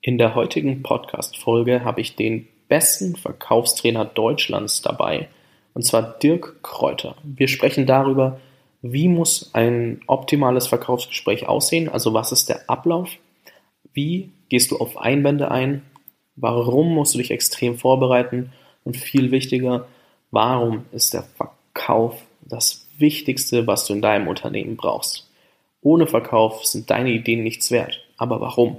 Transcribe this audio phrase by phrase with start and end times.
[0.00, 5.28] In der heutigen Podcast-Folge habe ich den besten Verkaufstrainer Deutschlands dabei,
[5.74, 7.16] und zwar Dirk Kräuter.
[7.24, 8.38] Wir sprechen darüber,
[8.80, 13.10] wie muss ein optimales Verkaufsgespräch aussehen, also was ist der Ablauf,
[13.92, 15.82] wie gehst du auf Einwände ein,
[16.36, 18.52] warum musst du dich extrem vorbereiten
[18.84, 19.88] und viel wichtiger,
[20.30, 25.28] warum ist der Verkauf das Wichtigste, was du in deinem Unternehmen brauchst.
[25.80, 28.00] Ohne Verkauf sind deine Ideen nichts wert.
[28.16, 28.78] Aber warum?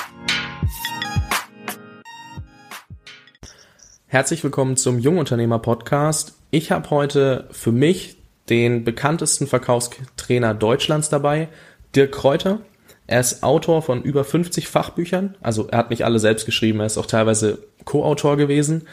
[4.11, 6.33] Herzlich willkommen zum Jungunternehmer Podcast.
[6.49, 8.17] Ich habe heute für mich
[8.49, 11.47] den bekanntesten Verkaufstrainer Deutschlands dabei,
[11.95, 12.59] Dirk Kräuter.
[13.07, 15.35] Er ist Autor von über 50 Fachbüchern.
[15.39, 18.85] Also er hat nicht alle selbst geschrieben, er ist auch teilweise Co-Autor gewesen.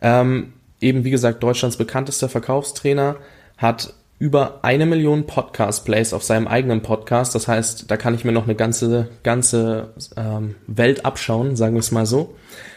[0.00, 3.16] Ähm, eben wie gesagt Deutschlands bekanntester Verkaufstrainer,
[3.56, 7.34] hat über eine Million Podcast-Plays auf seinem eigenen Podcast.
[7.34, 11.80] Das heißt, da kann ich mir noch eine ganze, ganze ähm, Welt abschauen, sagen wir
[11.80, 12.36] es mal so.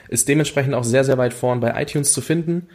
[0.10, 2.68] Ist dementsprechend auch sehr, sehr weit vorn bei iTunes zu finden.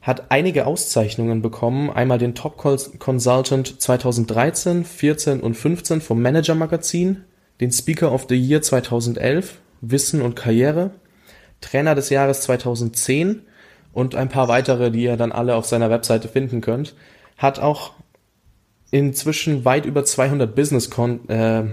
[0.00, 1.90] Hat einige Auszeichnungen bekommen.
[1.90, 7.24] Einmal den Top Consultant 2013, 14 und 15 vom Manager Magazin.
[7.60, 10.92] Den Speaker of the Year 2011, Wissen und Karriere.
[11.60, 13.42] Trainer des Jahres 2010
[13.92, 16.94] und ein paar weitere, die ihr dann alle auf seiner Webseite finden könnt
[17.38, 17.92] hat auch
[18.90, 21.70] inzwischen weit über 200 Business -Kon äh,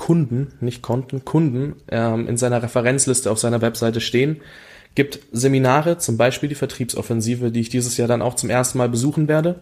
[0.00, 4.40] Kunden, nicht Konten, Kunden ähm, in seiner Referenzliste auf seiner Webseite stehen.
[4.94, 8.88] Gibt Seminare, zum Beispiel die Vertriebsoffensive, die ich dieses Jahr dann auch zum ersten Mal
[8.88, 9.60] besuchen werde.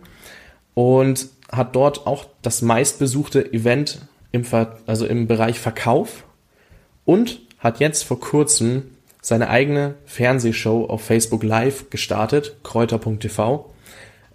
[0.75, 6.23] Und hat dort auch das meistbesuchte Event im, Ver also im Bereich Verkauf
[7.05, 8.85] und hat jetzt vor kurzem
[9.21, 13.75] seine eigene Fernsehshow auf Facebook Live gestartet, kräuter.tv.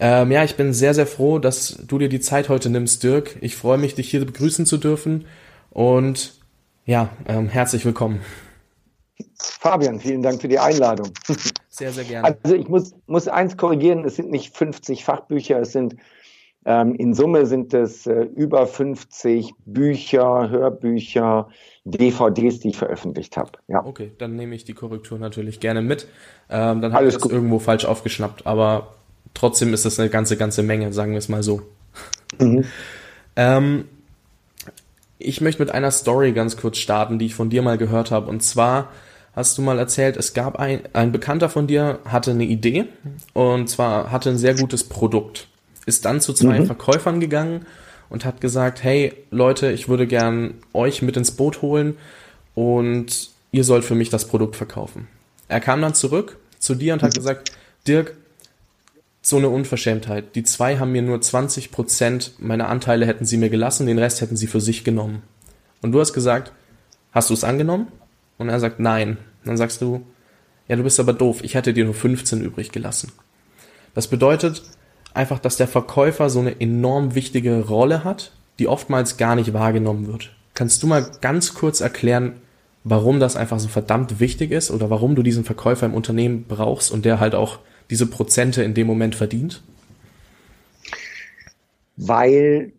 [0.02, 3.38] Ähm, ja, ich bin sehr, sehr froh, dass du dir die Zeit heute nimmst, Dirk.
[3.40, 5.24] Ich freue mich, dich hier begrüßen zu dürfen.
[5.74, 6.36] Und
[6.86, 8.22] ja, ähm, herzlich willkommen.
[9.40, 11.12] Fabian, vielen Dank für die Einladung.
[11.70, 12.38] Sehr, sehr gerne.
[12.44, 15.96] Also ich muss, muss eins korrigieren, es sind nicht 50 Fachbücher, es sind
[16.66, 21.50] ähm, in Summe sind es äh, über 50 Bücher, Hörbücher,
[21.84, 23.54] DVDs, die ich veröffentlicht habe.
[23.68, 23.84] Ja.
[23.84, 26.08] Okay, dann nehme ich die Korrektur natürlich gerne mit.
[26.50, 28.94] Ähm, dann habe ich das irgendwo falsch aufgeschnappt, aber
[29.34, 31.64] trotzdem ist das eine ganze, ganze Menge, sagen wir es mal so.
[32.40, 32.66] Mhm.
[33.36, 33.86] ähm,
[35.20, 38.30] ich möchte mit einer Story ganz kurz starten, die ich von dir mal gehört habe.
[38.30, 38.90] Und zwar
[39.36, 42.86] hast du mal erzählt, es gab ein, ein Bekannter von dir, hatte eine Idee
[43.34, 45.48] und zwar hatte ein sehr gutes Produkt.
[45.86, 46.66] Ist dann zu zwei mhm.
[46.66, 47.66] Verkäufern gegangen
[48.10, 51.98] und hat gesagt, hey Leute, ich würde gern euch mit ins Boot holen
[52.54, 55.08] und ihr sollt für mich das Produkt verkaufen.
[55.48, 57.18] Er kam dann zurück zu dir und hat mhm.
[57.18, 57.52] gesagt,
[57.88, 58.16] Dirk,
[59.26, 60.36] so eine Unverschämtheit.
[60.36, 64.20] Die zwei haben mir nur 20 Prozent meiner Anteile hätten sie mir gelassen, den Rest
[64.22, 65.24] hätten sie für sich genommen.
[65.82, 66.52] Und du hast gesagt,
[67.14, 67.88] hast du es angenommen?
[68.38, 69.18] Und er sagt, nein.
[69.46, 70.06] Dann sagst du,
[70.68, 73.12] ja, du bist aber doof, ich hätte dir nur 15 übrig gelassen.
[73.94, 74.64] Das bedeutet
[75.14, 80.08] einfach, dass der Verkäufer so eine enorm wichtige Rolle hat, die oftmals gar nicht wahrgenommen
[80.08, 80.32] wird.
[80.54, 82.42] Kannst du mal ganz kurz erklären,
[82.84, 86.92] warum das einfach so verdammt wichtig ist oder warum du diesen Verkäufer im Unternehmen brauchst
[86.92, 87.60] und der halt auch
[87.94, 89.62] diese Prozente in dem Moment verdient?
[91.96, 92.74] Weil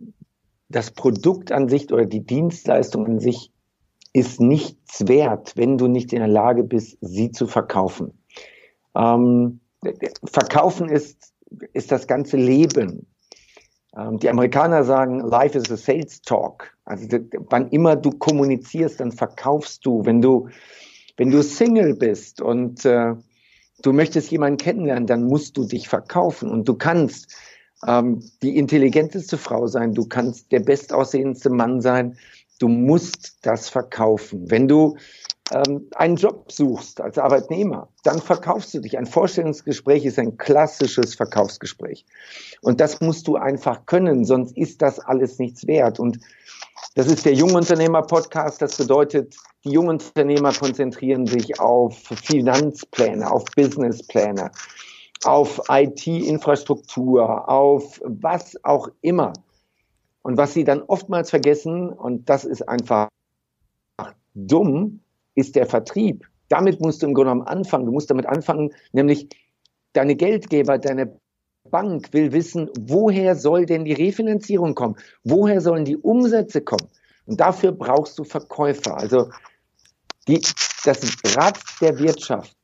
[0.69, 3.53] das Produkt an sich oder die Dienstleistung an sich
[4.13, 8.19] ist nichts wert, wenn du nicht in der Lage bist, sie zu verkaufen.
[8.97, 9.61] Ähm,
[10.25, 11.33] verkaufen ist,
[11.73, 13.07] ist das ganze Leben.
[13.97, 16.77] Ähm, die Amerikaner sagen, Life is a sales talk.
[16.85, 17.07] Also
[17.51, 20.05] wann immer du kommunizierst, dann verkaufst du.
[20.05, 20.49] Wenn du,
[21.17, 23.15] wenn du Single bist und äh,
[23.85, 27.35] du möchtest jemanden kennenlernen, dann musst du dich verkaufen und du kannst
[27.87, 32.17] ähm, die intelligenteste Frau sein, du kannst der bestaussehendste Mann sein,
[32.59, 34.51] du musst das verkaufen.
[34.51, 34.97] Wenn du
[35.53, 38.97] ähm, einen Job suchst als Arbeitnehmer, dann verkaufst du dich.
[38.97, 42.07] Ein Vorstellungsgespräch ist ein klassisches Verkaufsgespräch.
[42.63, 46.01] Und das musst du einfach können, sonst ist das alles nichts wert.
[46.01, 46.21] Und
[46.95, 48.63] das ist der Jungunternehmer-Podcast.
[48.63, 49.35] Das bedeutet,
[49.65, 54.51] die Jungunternehmer konzentrieren sich auf Finanzpläne, auf Businesspläne,
[55.25, 59.33] auf IT-Infrastruktur, auf was auch immer.
[60.23, 63.09] Und was sie dann oftmals vergessen, und das ist einfach
[64.35, 65.01] dumm,
[65.35, 66.27] ist der Vertrieb.
[66.49, 67.87] damit musst du im Grunde genommen anfangen.
[67.87, 69.29] Du musst damit anfangen, nämlich
[69.95, 71.19] deine Geldgeber, deine
[71.75, 74.95] Bank will wissen, woher soll denn die Refinanzierung kommen?
[75.25, 76.89] Woher sollen die Umsätze kommen?
[77.27, 78.97] Und dafür brauchst du Verkäufer.
[78.97, 79.31] Also
[80.29, 80.41] die,
[80.85, 81.01] das
[81.35, 82.57] Rad der Wirtschaft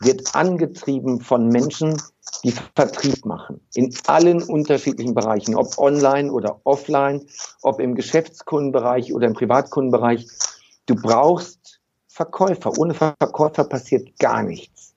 [0.00, 1.96] wird angetrieben von Menschen,
[2.44, 3.62] die Vertrieb machen.
[3.76, 7.26] In allen unterschiedlichen Bereichen, ob online oder offline,
[7.62, 10.26] ob im Geschäftskundenbereich oder im Privatkundenbereich.
[10.84, 12.76] Du brauchst Verkäufer.
[12.76, 14.93] Ohne Verkäufer passiert gar nichts.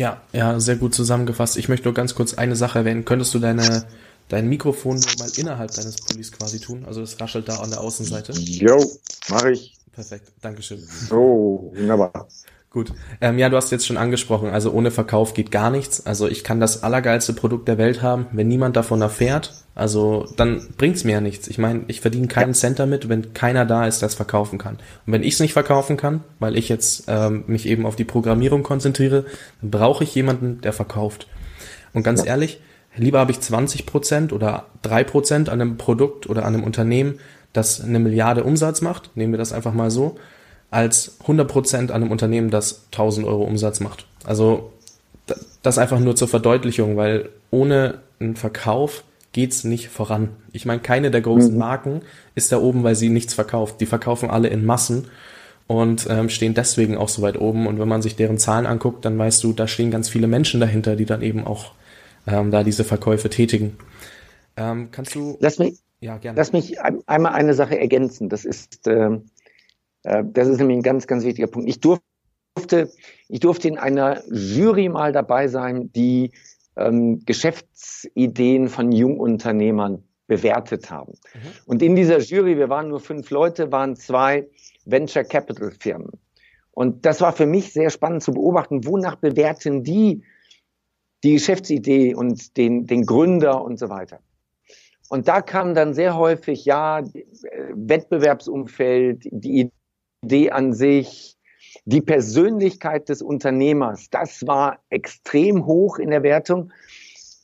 [0.00, 1.58] Ja, ja, sehr gut zusammengefasst.
[1.58, 3.04] Ich möchte nur ganz kurz eine Sache erwähnen.
[3.04, 3.84] Könntest du deine,
[4.30, 6.86] dein Mikrofon nur mal innerhalb deines Pullis quasi tun?
[6.86, 8.32] Also es raschelt da an der Außenseite.
[8.32, 8.82] Jo,
[9.28, 9.76] mache ich.
[9.92, 10.82] Perfekt, Dankeschön.
[11.10, 12.28] Oh, wunderbar.
[12.70, 12.92] Gut.
[13.20, 16.06] Ähm, ja, du hast jetzt schon angesprochen, also ohne Verkauf geht gar nichts.
[16.06, 20.68] Also ich kann das allergeilste Produkt der Welt haben, wenn niemand davon erfährt, also dann
[20.76, 21.48] bringt's mir ja nichts.
[21.48, 22.54] Ich meine, ich verdiene keinen.
[22.54, 24.74] Cent damit, wenn keiner da ist, der es verkaufen kann.
[25.06, 28.04] Und wenn ich es nicht verkaufen kann, weil ich jetzt ähm, mich eben auf die
[28.04, 29.24] Programmierung konzentriere,
[29.60, 31.28] dann brauche ich jemanden, der verkauft.
[31.92, 32.26] Und ganz ja.
[32.26, 32.60] ehrlich,
[32.96, 37.18] lieber habe ich 20% oder 3% an einem Produkt oder an einem Unternehmen,
[37.52, 40.16] das eine Milliarde Umsatz macht, nehmen wir das einfach mal so,
[40.70, 44.06] als 100% an einem Unternehmen, das 1000 Euro Umsatz macht.
[44.24, 44.72] Also
[45.62, 50.30] das einfach nur zur Verdeutlichung, weil ohne einen Verkauf geht's nicht voran.
[50.52, 51.58] Ich meine, keine der großen mhm.
[51.58, 52.02] Marken
[52.34, 53.80] ist da oben, weil sie nichts verkauft.
[53.80, 55.08] Die verkaufen alle in Massen
[55.66, 57.66] und ähm, stehen deswegen auch so weit oben.
[57.66, 60.60] Und wenn man sich deren Zahlen anguckt, dann weißt du, da stehen ganz viele Menschen
[60.60, 61.72] dahinter, die dann eben auch
[62.26, 63.76] ähm, da diese Verkäufe tätigen.
[64.56, 65.36] Ähm, kannst du?
[65.40, 66.36] Lass mich, ja, gerne.
[66.36, 68.28] Lass mich einmal eine Sache ergänzen.
[68.28, 69.39] Das ist, ähm, äh,
[70.02, 71.68] das ist nämlich ein ganz, ganz wichtiger Punkt.
[71.68, 72.90] Ich durfte,
[73.28, 76.32] ich durfte in einer Jury mal dabei sein, die
[76.76, 81.12] ähm, Geschäftsideen von Jungunternehmern bewertet haben.
[81.34, 81.38] Mhm.
[81.66, 84.48] Und in dieser Jury, wir waren nur fünf Leute, waren zwei
[84.84, 86.12] Venture Capital Firmen.
[86.72, 90.22] Und das war für mich sehr spannend zu beobachten, wonach bewerten die
[91.22, 94.20] die Geschäftsidee und den, den Gründer und so weiter.
[95.08, 97.02] Und da kam dann sehr häufig, ja,
[97.74, 99.70] Wettbewerbsumfeld, die
[100.22, 101.36] Idee an sich,
[101.86, 106.72] die Persönlichkeit des Unternehmers, das war extrem hoch in der Wertung,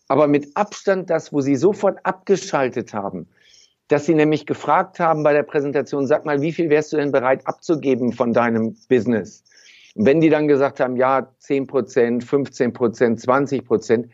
[0.09, 3.29] aber mit Abstand das, wo sie sofort abgeschaltet haben,
[3.89, 7.13] dass sie nämlich gefragt haben bei der Präsentation, sag mal, wie viel wärst du denn
[7.13, 9.43] bereit abzugeben von deinem Business?
[9.95, 14.13] Und wenn die dann gesagt haben, ja, 10 Prozent, 15 Prozent, 20 Prozent,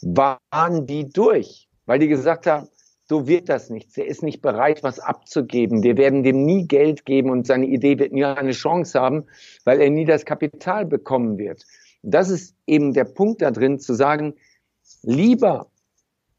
[0.00, 2.66] waren die durch, weil die gesagt haben,
[3.12, 3.98] so wird das nichts.
[3.98, 5.82] Er ist nicht bereit, was abzugeben.
[5.82, 9.24] Wir werden dem nie Geld geben und seine Idee wird nie eine Chance haben,
[9.64, 11.66] weil er nie das Kapital bekommen wird.
[12.02, 14.32] Das ist eben der Punkt da drin, zu sagen,
[15.02, 15.66] lieber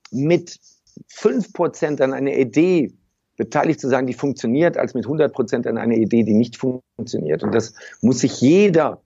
[0.10, 0.60] mit
[1.06, 2.92] fünf Prozent an einer Idee
[3.38, 7.44] beteiligt zu sein, die funktioniert, als mit 100 Prozent an einer Idee, die nicht funktioniert.
[7.44, 9.00] Und das muss sich jeder,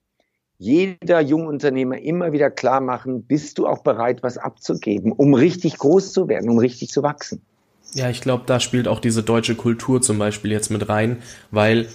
[0.57, 6.13] jeder Jungunternehmer immer wieder klar machen, bist du auch bereit, was abzugeben, um richtig groß
[6.13, 7.41] zu werden, um richtig zu wachsen.
[7.94, 11.18] Ja, ich glaube, da spielt auch diese deutsche Kultur zum Beispiel jetzt mit rein,
[11.51, 11.88] weil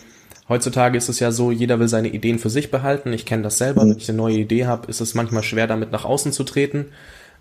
[0.48, 3.12] heutzutage ist es ja so, jeder will seine Ideen für sich behalten.
[3.12, 3.90] Ich kenne das selber, mhm.
[3.90, 6.86] wenn ich eine neue Idee habe, ist es manchmal schwer, damit nach außen zu treten.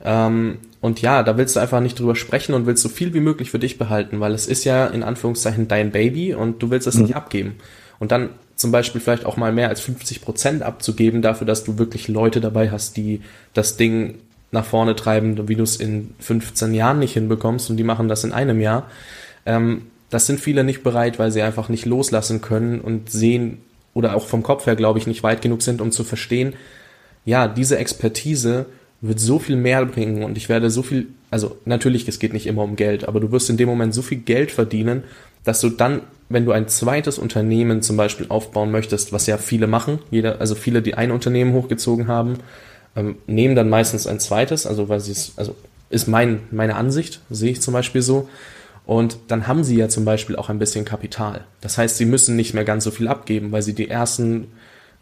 [0.03, 3.19] Ähm, und ja, da willst du einfach nicht drüber sprechen und willst so viel wie
[3.19, 6.88] möglich für dich behalten, weil es ist ja in Anführungszeichen dein Baby und du willst
[6.88, 7.03] es mhm.
[7.03, 7.56] nicht abgeben.
[8.00, 11.77] Und dann zum Beispiel vielleicht auch mal mehr als 50 Prozent abzugeben dafür, dass du
[11.77, 13.21] wirklich Leute dabei hast, die
[13.53, 14.20] das Ding
[14.51, 18.24] nach vorne treiben, wie du es in 15 Jahren nicht hinbekommst und die machen das
[18.24, 18.89] in einem Jahr.
[19.46, 23.60] Ähm, das sind viele nicht bereit, weil sie einfach nicht loslassen können und sehen
[23.93, 26.53] oder auch vom Kopf her, glaube ich, nicht weit genug sind, um zu verstehen,
[27.25, 28.65] ja, diese Expertise
[29.01, 32.48] wird so viel mehr bringen und ich werde so viel, also natürlich, es geht nicht
[32.48, 35.03] immer um Geld, aber du wirst in dem Moment so viel Geld verdienen,
[35.43, 39.67] dass du dann, wenn du ein zweites Unternehmen zum Beispiel aufbauen möchtest, was ja viele
[39.67, 42.38] machen, jeder, also viele, die ein Unternehmen hochgezogen haben,
[42.95, 45.55] ähm, nehmen dann meistens ein zweites, also weil sie es, also
[45.89, 48.29] ist mein, meine Ansicht, sehe ich zum Beispiel so.
[48.86, 51.45] Und dann haben sie ja zum Beispiel auch ein bisschen Kapital.
[51.62, 54.48] Das heißt, sie müssen nicht mehr ganz so viel abgeben, weil sie die ersten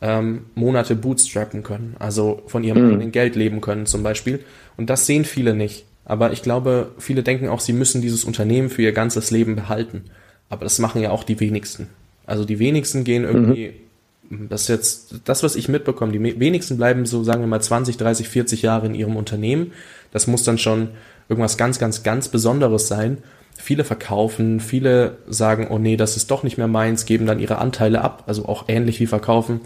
[0.01, 2.89] ähm, Monate bootstrappen können, also von ihrem mhm.
[2.89, 4.41] eigenen Geld leben können zum Beispiel.
[4.77, 5.85] Und das sehen viele nicht.
[6.05, 10.05] Aber ich glaube, viele denken auch, sie müssen dieses Unternehmen für ihr ganzes Leben behalten.
[10.49, 11.87] Aber das machen ja auch die wenigsten.
[12.25, 13.88] Also die wenigsten gehen irgendwie mhm
[14.29, 16.11] das ist jetzt das, was ich mitbekomme.
[16.11, 19.71] Die wenigsten bleiben so, sagen wir mal, 20, 30, 40 Jahre in ihrem Unternehmen.
[20.11, 20.89] Das muss dann schon
[21.29, 23.19] irgendwas ganz, ganz, ganz Besonderes sein.
[23.57, 27.57] Viele verkaufen, viele sagen, oh nee, das ist doch nicht mehr meins, geben dann ihre
[27.57, 29.61] Anteile ab, also auch ähnlich wie verkaufen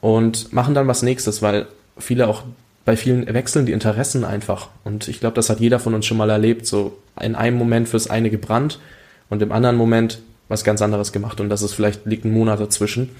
[0.00, 2.42] und machen dann was nächstes, weil viele auch
[2.84, 4.68] bei vielen wechseln die Interessen einfach.
[4.84, 6.66] Und ich glaube, das hat jeder von uns schon mal erlebt.
[6.66, 8.80] So in einem Moment fürs eine gebrannt
[9.28, 11.40] und im anderen Moment was ganz anderes gemacht.
[11.40, 13.10] Und das ist vielleicht liegt ein Monat dazwischen.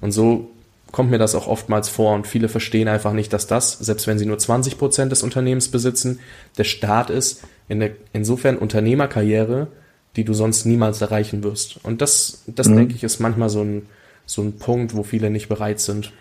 [0.00, 0.50] Und so
[0.90, 4.18] kommt mir das auch oftmals vor und viele verstehen einfach nicht, dass das, selbst wenn
[4.18, 6.18] sie nur 20 Prozent des Unternehmens besitzen,
[6.56, 9.68] der Start ist in der insofern Unternehmerkarriere,
[10.16, 11.78] die du sonst niemals erreichen wirst.
[11.84, 12.76] Und das, das mhm.
[12.76, 13.86] denke ich, ist manchmal so ein,
[14.24, 16.12] so ein Punkt, wo viele nicht bereit sind.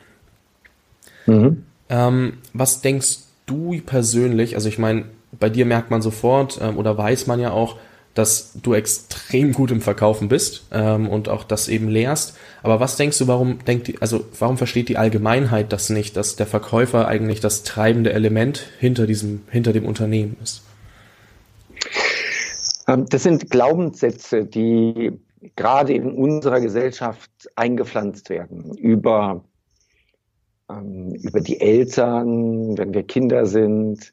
[1.27, 1.63] Mhm.
[1.87, 5.05] Ähm, was denkst du persönlich, also ich meine,
[5.39, 7.77] bei dir merkt man sofort ähm, oder weiß man ja auch,
[8.17, 12.35] dass du extrem gut im Verkaufen bist ähm, und auch das eben lehrst.
[12.63, 16.35] Aber was denkst du, warum denkt die, also warum versteht die Allgemeinheit das nicht, dass
[16.35, 20.63] der Verkäufer eigentlich das treibende Element hinter diesem, hinter dem Unternehmen ist?
[22.87, 25.11] Ähm, das sind Glaubenssätze, die
[25.55, 29.43] gerade in unserer Gesellschaft eingepflanzt werden über,
[30.69, 34.11] ähm, über die Eltern, wenn wir Kinder sind,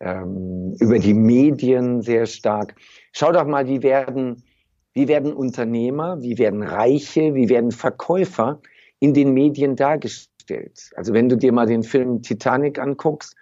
[0.00, 2.74] ähm, über die Medien sehr stark.
[3.18, 4.44] Schau doch mal, wie werden,
[4.92, 8.60] wie werden Unternehmer, wie werden Reiche, wie werden Verkäufer
[9.00, 10.92] in den Medien dargestellt.
[10.94, 13.34] Also wenn du dir mal den Film Titanic anguckst,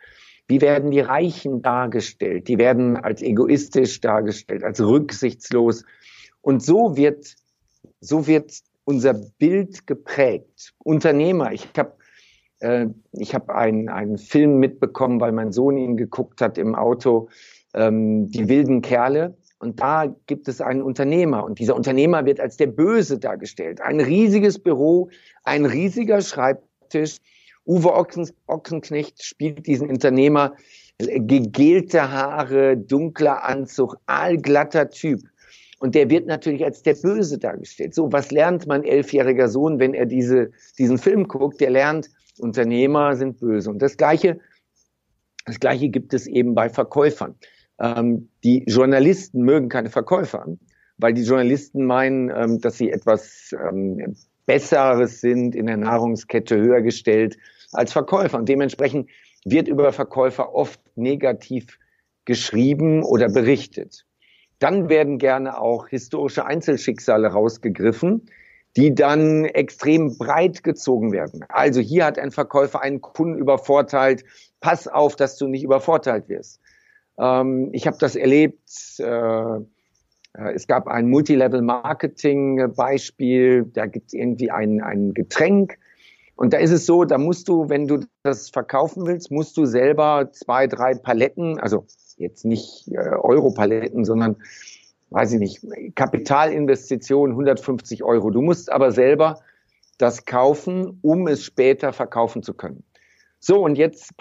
[0.48, 2.48] wie werden die Reichen dargestellt?
[2.48, 5.84] Die werden als egoistisch dargestellt, als rücksichtslos.
[6.40, 7.34] Und so wird,
[8.00, 10.72] so wird unser Bild geprägt.
[10.84, 11.92] Unternehmer, ich habe
[12.60, 17.28] äh, ich habe einen, einen Film mitbekommen, weil mein Sohn ihn geguckt hat im Auto,
[17.74, 19.36] ähm, Die wilden Kerle.
[19.58, 23.80] Und da gibt es einen Unternehmer und dieser Unternehmer wird als der Böse dargestellt.
[23.80, 25.08] Ein riesiges Büro,
[25.44, 27.16] ein riesiger Schreibtisch.
[27.64, 30.54] Uwe Ochsen, Ochsenknecht spielt diesen Unternehmer,
[30.98, 35.20] gegelte Haare, dunkler Anzug, allglatter Typ.
[35.78, 37.94] Und der wird natürlich als der Böse dargestellt.
[37.94, 41.60] So, was lernt mein elfjähriger Sohn, wenn er diese, diesen Film guckt?
[41.60, 42.08] Der lernt,
[42.38, 43.70] Unternehmer sind böse.
[43.70, 44.38] Und das Gleiche,
[45.44, 47.34] das Gleiche gibt es eben bei Verkäufern.
[47.80, 50.46] Ähm, die Journalisten mögen keine Verkäufer,
[50.98, 54.16] weil die Journalisten meinen, ähm, dass sie etwas ähm,
[54.46, 57.36] Besseres sind, in der Nahrungskette höher gestellt
[57.72, 58.38] als Verkäufer.
[58.38, 59.10] Und dementsprechend
[59.44, 61.78] wird über Verkäufer oft negativ
[62.24, 64.04] geschrieben oder berichtet.
[64.58, 68.30] Dann werden gerne auch historische Einzelschicksale rausgegriffen,
[68.76, 71.44] die dann extrem breit gezogen werden.
[71.48, 74.24] Also hier hat ein Verkäufer einen Kunden übervorteilt.
[74.60, 76.60] Pass auf, dass du nicht übervorteilt wirst.
[77.18, 78.68] Ähm, ich habe das erlebt.
[78.98, 79.60] Äh,
[80.54, 83.64] es gab ein Multilevel-Marketing-Beispiel.
[83.72, 85.78] Da gibt es irgendwie ein, ein Getränk.
[86.36, 89.64] Und da ist es so, da musst du, wenn du das verkaufen willst, musst du
[89.64, 91.86] selber zwei, drei Paletten, also
[92.18, 94.36] jetzt nicht äh, Euro-Paletten, sondern
[95.10, 98.30] weiß ich nicht, Kapitalinvestition 150 Euro.
[98.30, 99.40] Du musst aber selber
[99.98, 102.82] das kaufen, um es später verkaufen zu können.
[103.38, 104.16] So, und jetzt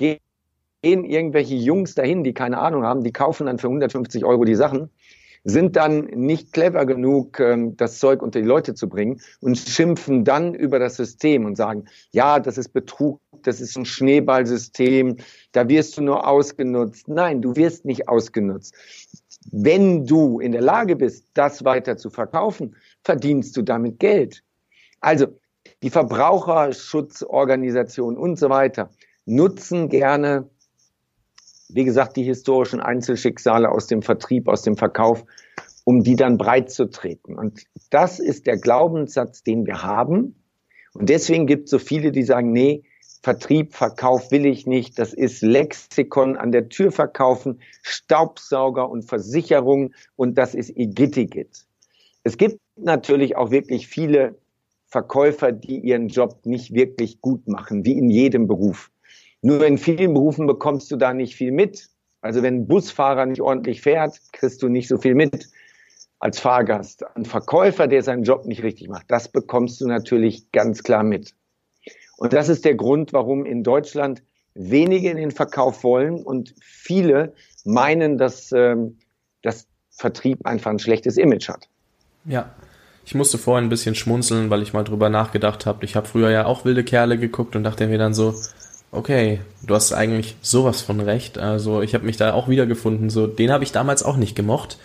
[0.85, 4.53] gehen irgendwelche Jungs dahin, die keine Ahnung haben, die kaufen dann für 150 Euro die
[4.53, 4.91] Sachen,
[5.43, 10.23] sind dann nicht clever genug, ähm, das Zeug unter die Leute zu bringen und schimpfen
[10.23, 15.17] dann über das System und sagen, ja, das ist Betrug, das ist ein Schneeballsystem,
[15.53, 17.07] da wirst du nur ausgenutzt.
[17.07, 18.75] Nein, du wirst nicht ausgenutzt.
[19.51, 24.43] Wenn du in der Lage bist, das weiter zu verkaufen, verdienst du damit Geld.
[24.99, 25.25] Also
[25.81, 28.91] die Verbraucherschutzorganisationen und so weiter
[29.25, 30.47] nutzen gerne,
[31.69, 35.25] wie gesagt, die historischen Einzelschicksale aus dem Vertrieb, aus dem Verkauf,
[35.83, 37.37] um die dann breit zu treten.
[37.37, 40.35] Und das ist der Glaubenssatz, den wir haben.
[40.93, 42.83] Und deswegen gibt es so viele, die sagen, nee,
[43.21, 44.99] Vertrieb, Verkauf will ich nicht.
[44.99, 51.65] Das ist Lexikon an der Tür verkaufen, Staubsauger und Versicherung und das ist Igittigit.
[52.23, 54.35] Es gibt natürlich auch wirklich viele
[54.85, 58.91] Verkäufer, die ihren Job nicht wirklich gut machen, wie in jedem Beruf.
[59.45, 61.87] Nur in vielen Berufen bekommst du da nicht viel mit.
[62.21, 65.49] Also wenn ein Busfahrer nicht ordentlich fährt, kriegst du nicht so viel mit
[66.17, 67.05] als Fahrgast.
[67.15, 71.35] Ein Verkäufer, der seinen Job nicht richtig macht, das bekommst du natürlich ganz klar mit.
[72.17, 74.23] Und das ist der Grund, warum in Deutschland
[74.55, 77.35] wenige in den Verkauf wollen und viele
[77.65, 78.97] meinen, dass, ähm,
[79.43, 81.69] dass Vertrieb einfach ein schlechtes Image hat.
[82.23, 82.49] Ja,
[83.05, 85.85] ich musste vorhin ein bisschen schmunzeln, weil ich mal drüber nachgedacht habe.
[85.85, 88.33] Ich habe früher ja auch wilde Kerle geguckt und dachte mir dann so,
[88.91, 91.37] okay, du hast eigentlich sowas von recht.
[91.37, 93.09] Also ich habe mich da auch wiedergefunden.
[93.09, 94.77] So, den habe ich damals auch nicht gemocht.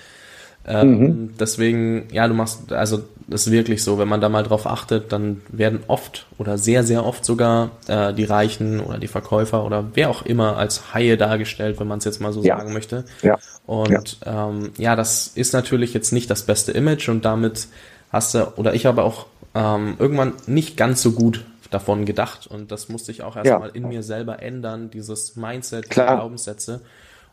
[0.67, 1.35] Ähm, mhm.
[1.39, 5.13] Deswegen, ja, du machst, also das ist wirklich so, wenn man da mal drauf achtet,
[5.13, 9.87] dann werden oft oder sehr, sehr oft sogar äh, die Reichen oder die Verkäufer oder
[9.95, 12.59] wer auch immer als Haie dargestellt, wenn man es jetzt mal so ja.
[12.59, 13.05] sagen möchte.
[13.23, 13.39] Ja.
[13.67, 14.49] Und ja.
[14.49, 17.69] Ähm, ja, das ist natürlich jetzt nicht das beste Image und damit
[18.13, 22.71] hast du, oder ich habe auch ähm, irgendwann nicht ganz so gut davon gedacht und
[22.71, 23.75] das musste ich auch erstmal ja.
[23.75, 26.81] in mir selber ändern, dieses Mindset, diese Glaubenssätze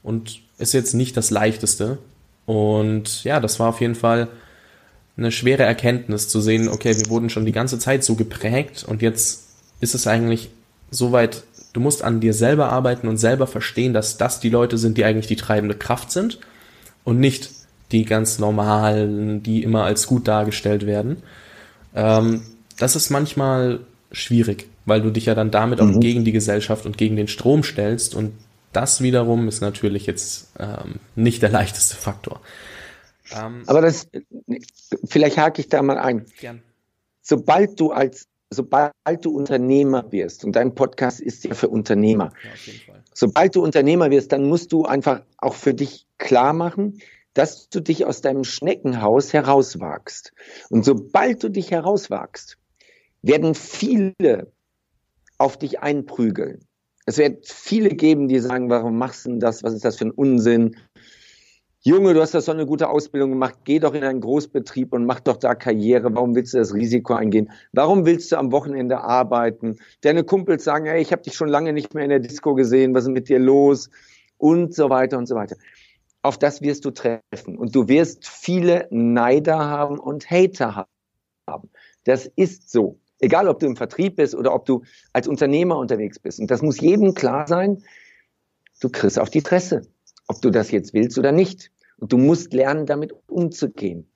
[0.03, 1.97] und ist jetzt nicht das leichteste,
[2.47, 4.29] und ja, das war auf jeden Fall
[5.17, 9.01] eine schwere Erkenntnis zu sehen, okay, wir wurden schon die ganze Zeit so geprägt und
[9.01, 9.49] jetzt
[9.81, 10.49] ist es eigentlich
[10.89, 14.97] soweit, du musst an dir selber arbeiten und selber verstehen, dass das die Leute sind,
[14.97, 16.39] die eigentlich die treibende Kraft sind
[17.03, 17.51] und nicht
[17.91, 21.23] die ganz normalen, die immer als gut dargestellt werden.
[21.95, 22.43] Ähm,
[22.77, 25.95] das ist manchmal schwierig, weil du dich ja dann damit mhm.
[25.95, 28.33] auch gegen die Gesellschaft und gegen den Strom stellst und
[28.73, 32.41] das wiederum ist natürlich jetzt ähm, nicht der leichteste Faktor.
[33.35, 34.07] Ähm, Aber das,
[35.05, 36.25] vielleicht hake ich da mal ein.
[36.39, 36.61] Gern.
[37.21, 42.93] Sobald du als, sobald du Unternehmer wirst, und dein Podcast ist ja für Unternehmer, ja,
[43.13, 46.99] sobald du Unternehmer wirst, dann musst du einfach auch für dich klar machen,
[47.33, 50.33] dass du dich aus deinem Schneckenhaus herauswagst.
[50.69, 52.57] Und sobald du dich herauswagst,
[53.21, 54.51] werden viele
[55.37, 56.59] auf dich einprügeln.
[57.05, 59.63] Es wird viele geben, die sagen, warum machst du denn das?
[59.63, 60.75] Was ist das für ein Unsinn?
[61.81, 65.05] Junge, du hast doch so eine gute Ausbildung gemacht, geh doch in einen Großbetrieb und
[65.05, 66.13] mach doch da Karriere.
[66.13, 67.49] Warum willst du das Risiko eingehen?
[67.71, 69.77] Warum willst du am Wochenende arbeiten?
[70.01, 72.93] Deine Kumpels sagen, ey, ich habe dich schon lange nicht mehr in der Disco gesehen,
[72.93, 73.89] was ist mit dir los?
[74.37, 75.55] Und so weiter und so weiter.
[76.23, 77.57] Auf das wirst du treffen.
[77.57, 80.87] Und du wirst viele Neider haben und Hater
[81.47, 81.69] haben.
[82.03, 82.99] Das ist so.
[83.19, 84.83] Egal, ob du im Vertrieb bist oder ob du
[85.13, 86.39] als Unternehmer unterwegs bist.
[86.39, 87.83] Und das muss jedem klar sein.
[88.79, 89.81] Du kriegst auf die Tresse,
[90.27, 91.71] ob du das jetzt willst oder nicht.
[91.97, 94.07] Und du musst lernen, damit umzugehen.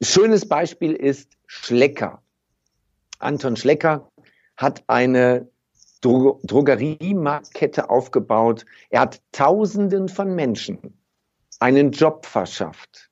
[0.00, 2.22] Schönes Beispiel ist Schlecker.
[3.18, 4.10] Anton Schlecker
[4.56, 5.48] hat eine
[6.00, 8.64] Dro Drogeriemarktkette aufgebaut.
[8.90, 10.78] Er hat Tausenden von Menschen
[11.58, 13.10] einen Job verschafft.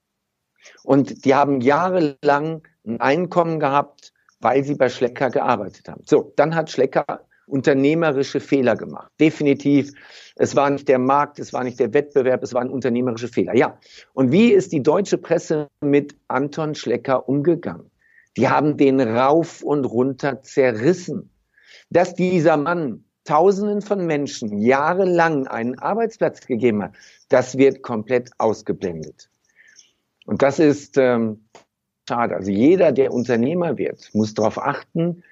[0.84, 6.02] Und die haben jahrelang ein Einkommen gehabt, weil sie bei Schlecker gearbeitet haben.
[6.04, 7.04] So, dann hat Schlecker
[7.46, 9.10] unternehmerische Fehler gemacht.
[9.20, 9.92] Definitiv.
[10.34, 13.54] Es war nicht der Markt, es war nicht der Wettbewerb, es waren unternehmerische Fehler.
[13.54, 13.78] Ja.
[14.14, 17.90] Und wie ist die deutsche Presse mit Anton Schlecker umgegangen?
[18.36, 21.30] Die haben den rauf und runter zerrissen.
[21.88, 26.92] Dass dieser Mann Tausenden von Menschen jahrelang einen Arbeitsplatz gegeben hat,
[27.28, 29.28] das wird komplett ausgeblendet.
[30.26, 31.44] Und das ist ähm,
[32.08, 32.36] schade.
[32.36, 35.22] Also jeder, der Unternehmer wird, muss darauf achten,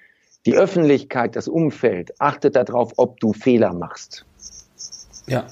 [0.47, 4.25] die Öffentlichkeit, das Umfeld, achtet darauf, ob du Fehler machst.
[5.27, 5.47] Ja.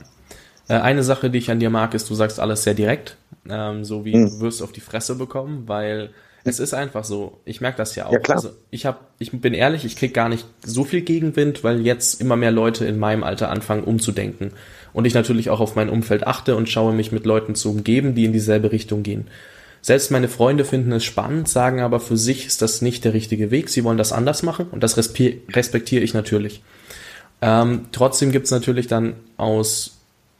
[0.68, 3.16] Äh, eine Sache, die ich an dir mag, ist, du sagst alles sehr direkt,
[3.48, 4.26] ähm, so wie hm.
[4.26, 6.11] du wirst auf die Fresse bekommen, weil
[6.44, 7.38] es ist einfach so.
[7.44, 8.12] Ich merke das ja auch.
[8.12, 8.38] Ja, klar.
[8.38, 12.20] Also ich habe, ich bin ehrlich, ich krieg gar nicht so viel Gegenwind, weil jetzt
[12.20, 14.52] immer mehr Leute in meinem Alter anfangen umzudenken
[14.92, 18.14] und ich natürlich auch auf mein Umfeld achte und schaue mich mit Leuten zu umgeben,
[18.14, 19.28] die in dieselbe Richtung gehen.
[19.83, 23.51] Selbst meine Freunde finden es spannend, sagen aber für sich ist das nicht der richtige
[23.51, 23.68] Weg.
[23.68, 26.62] Sie wollen das anders machen und das respektiere ich natürlich.
[27.40, 29.99] Ähm, trotzdem gibt's natürlich dann aus,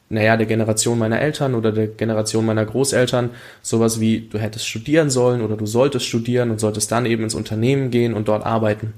[0.09, 3.31] naja, der Generation meiner Eltern oder der Generation meiner Großeltern
[3.63, 7.35] sowas wie, du hättest studieren sollen oder du solltest studieren und solltest dann eben ins
[7.35, 8.95] Unternehmen gehen und dort arbeiten.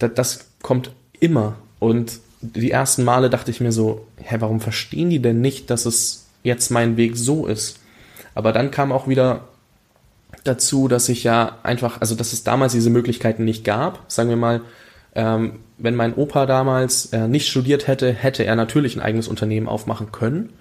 [0.00, 1.54] Das, das kommt immer.
[1.78, 5.86] Und die ersten Male dachte ich mir so, hä, warum verstehen die denn nicht, dass
[5.86, 7.78] es jetzt mein Weg so ist?
[8.34, 9.44] Aber dann kam auch wieder
[10.44, 14.04] dazu, dass ich ja einfach, also dass es damals diese Möglichkeiten nicht gab.
[14.08, 14.62] Sagen wir mal,
[15.14, 19.68] ähm, wenn mein Opa damals äh, nicht studiert hätte, hätte er natürlich ein eigenes Unternehmen
[19.68, 20.52] aufmachen können.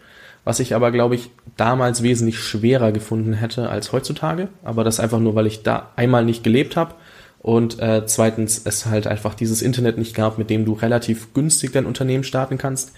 [0.44, 4.48] Was ich aber, glaube ich, damals wesentlich schwerer gefunden hätte als heutzutage.
[4.64, 6.96] Aber das einfach nur, weil ich da einmal nicht gelebt habe
[7.40, 11.72] und äh, zweitens es halt einfach dieses Internet nicht gab, mit dem du relativ günstig
[11.72, 12.94] dein Unternehmen starten kannst.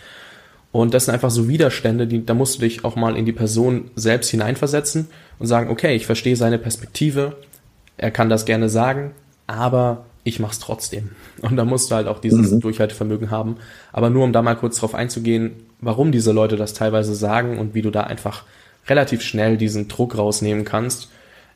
[0.72, 3.34] Und das sind einfach so Widerstände, die, da musst du dich auch mal in die
[3.34, 5.08] Person selbst hineinversetzen
[5.40, 7.36] und sagen, okay, ich verstehe seine Perspektive,
[7.98, 9.12] er kann das gerne sagen,
[9.48, 11.10] aber ich mach's trotzdem.
[11.42, 12.62] Und da musst du halt auch dieses mhm.
[12.62, 13.58] Durchhaltevermögen haben.
[13.92, 17.74] Aber nur um da mal kurz drauf einzugehen, warum diese Leute das teilweise sagen und
[17.74, 18.44] wie du da einfach
[18.88, 21.10] relativ schnell diesen Druck rausnehmen kannst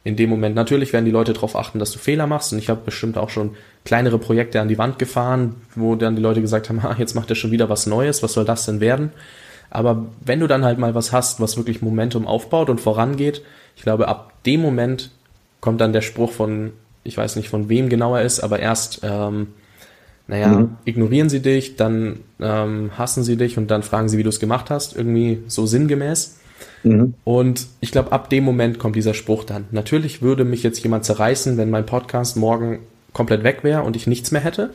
[0.06, 0.56] in dem Moment.
[0.56, 2.54] Natürlich werden die Leute darauf achten, dass du Fehler machst.
[2.54, 6.22] Und ich habe bestimmt auch schon kleinere Projekte an die Wand gefahren, wo dann die
[6.22, 8.80] Leute gesagt haben, ha, jetzt macht er schon wieder was Neues, was soll das denn
[8.80, 9.12] werden?
[9.72, 13.42] Aber wenn du dann halt mal was hast, was wirklich Momentum aufbaut und vorangeht,
[13.76, 15.10] ich glaube, ab dem Moment
[15.60, 16.72] kommt dann der Spruch von,
[17.04, 19.48] ich weiß nicht von wem genau er ist, aber erst, ähm,
[20.28, 20.78] naja, mhm.
[20.86, 24.40] ignorieren sie dich, dann ähm, hassen sie dich und dann fragen sie, wie du es
[24.40, 26.38] gemacht hast, irgendwie so sinngemäß.
[26.84, 27.16] Mhm.
[27.24, 29.66] Und ich glaube, ab dem Moment kommt dieser Spruch dann.
[29.72, 32.80] Natürlich würde mich jetzt jemand zerreißen, wenn mein Podcast morgen
[33.14, 34.72] komplett weg wäre und ich nichts mehr hätte.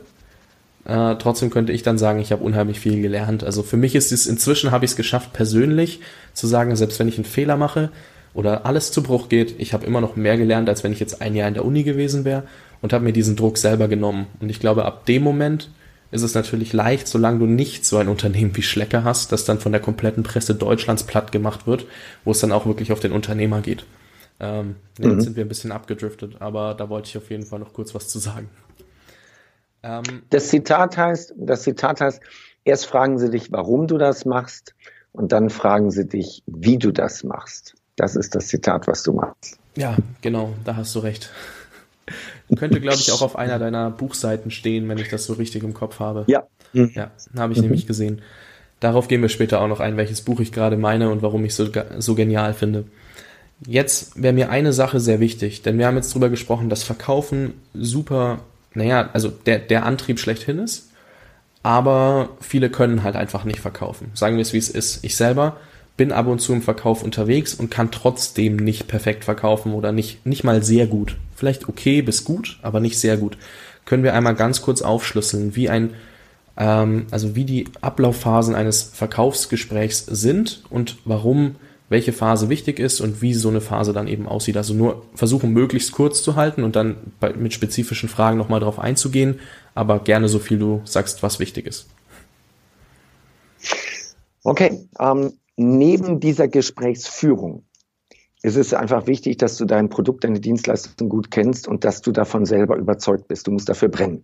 [0.84, 3.44] Äh, trotzdem könnte ich dann sagen, ich habe unheimlich viel gelernt.
[3.44, 6.00] Also für mich ist es inzwischen habe ich es geschafft, persönlich
[6.32, 7.90] zu sagen, selbst wenn ich einen Fehler mache
[8.32, 11.20] oder alles zu Bruch geht, ich habe immer noch mehr gelernt, als wenn ich jetzt
[11.20, 12.44] ein Jahr in der Uni gewesen wäre
[12.80, 14.26] und habe mir diesen Druck selber genommen.
[14.40, 15.70] Und ich glaube, ab dem Moment
[16.10, 19.60] ist es natürlich leicht, solange du nicht so ein Unternehmen wie Schlecker hast, das dann
[19.60, 21.86] von der kompletten Presse Deutschlands platt gemacht wird,
[22.24, 23.84] wo es dann auch wirklich auf den Unternehmer geht.
[24.40, 25.10] Ähm, mhm.
[25.12, 27.94] Jetzt sind wir ein bisschen abgedriftet, aber da wollte ich auf jeden Fall noch kurz
[27.94, 28.48] was zu sagen.
[29.82, 32.20] Ähm, das Zitat heißt, das Zitat heißt,
[32.64, 34.74] erst fragen sie dich, warum du das machst,
[35.12, 37.74] und dann fragen sie dich, wie du das machst.
[37.96, 39.58] Das ist das Zitat, was du machst.
[39.76, 41.30] Ja, genau, da hast du recht.
[42.56, 45.74] Könnte, glaube ich, auch auf einer deiner Buchseiten stehen, wenn ich das so richtig im
[45.74, 46.24] Kopf habe.
[46.26, 46.44] Ja.
[46.72, 46.92] Mhm.
[46.94, 47.64] Ja, habe ich mhm.
[47.64, 48.22] nämlich gesehen.
[48.80, 51.54] Darauf gehen wir später auch noch ein, welches Buch ich gerade meine und warum ich
[51.54, 52.84] so, so genial finde.
[53.66, 57.52] Jetzt wäre mir eine Sache sehr wichtig, denn wir haben jetzt drüber gesprochen, dass Verkaufen
[57.74, 58.40] super,
[58.72, 60.88] naja, also der, der Antrieb schlechthin ist,
[61.62, 64.12] aber viele können halt einfach nicht verkaufen.
[64.14, 65.04] Sagen wir es, wie es ist.
[65.04, 65.58] Ich selber
[65.98, 70.24] bin ab und zu im Verkauf unterwegs und kann trotzdem nicht perfekt verkaufen oder nicht,
[70.24, 71.16] nicht mal sehr gut.
[71.40, 73.38] Vielleicht okay bis gut, aber nicht sehr gut.
[73.86, 75.94] Können wir einmal ganz kurz aufschlüsseln, wie ein,
[76.58, 81.56] ähm, also wie die Ablaufphasen eines Verkaufsgesprächs sind und warum
[81.88, 84.58] welche Phase wichtig ist und wie so eine Phase dann eben aussieht.
[84.58, 88.78] Also nur versuchen, möglichst kurz zu halten und dann bei, mit spezifischen Fragen nochmal drauf
[88.78, 89.40] einzugehen,
[89.74, 91.86] aber gerne so viel du sagst, was wichtig ist.
[94.44, 97.64] Okay, ähm, neben dieser Gesprächsführung
[98.42, 102.12] ist es einfach wichtig, dass du dein Produkt, deine Dienstleistung gut kennst und dass du
[102.12, 103.46] davon selber überzeugt bist.
[103.46, 104.22] Du musst dafür brennen.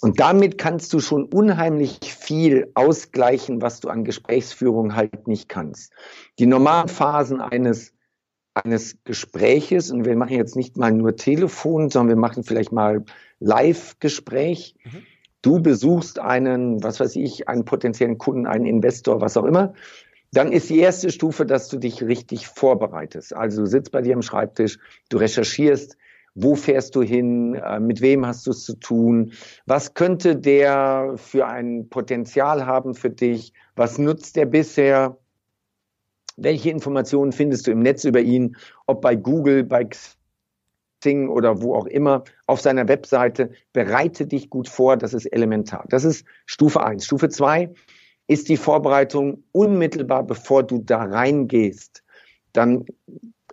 [0.00, 5.92] Und damit kannst du schon unheimlich viel ausgleichen, was du an Gesprächsführung halt nicht kannst.
[6.38, 7.94] Die normalen Phasen eines,
[8.54, 13.04] eines Gespräches, und wir machen jetzt nicht mal nur Telefon, sondern wir machen vielleicht mal
[13.40, 14.76] Live-Gespräch.
[14.84, 15.02] Mhm.
[15.42, 19.74] Du besuchst einen, was weiß ich, einen potenziellen Kunden, einen Investor, was auch immer.
[20.32, 23.34] Dann ist die erste Stufe, dass du dich richtig vorbereitest.
[23.34, 25.96] Also du sitzt bei dir am Schreibtisch, du recherchierst,
[26.34, 27.54] wo fährst du hin?
[27.54, 29.32] Äh, mit wem hast du es zu tun?
[29.66, 33.52] Was könnte der für ein Potenzial haben für dich?
[33.74, 35.18] Was nutzt der bisher?
[36.36, 38.56] Welche Informationen findest du im Netz über ihn?
[38.86, 39.88] Ob bei Google, bei
[41.00, 43.50] Xing oder wo auch immer, auf seiner Webseite.
[43.72, 45.86] Bereite dich gut vor, das ist elementar.
[45.88, 47.06] Das ist Stufe eins.
[47.06, 47.72] Stufe zwei
[48.28, 52.04] ist die Vorbereitung unmittelbar, bevor du da reingehst.
[52.52, 52.84] Dann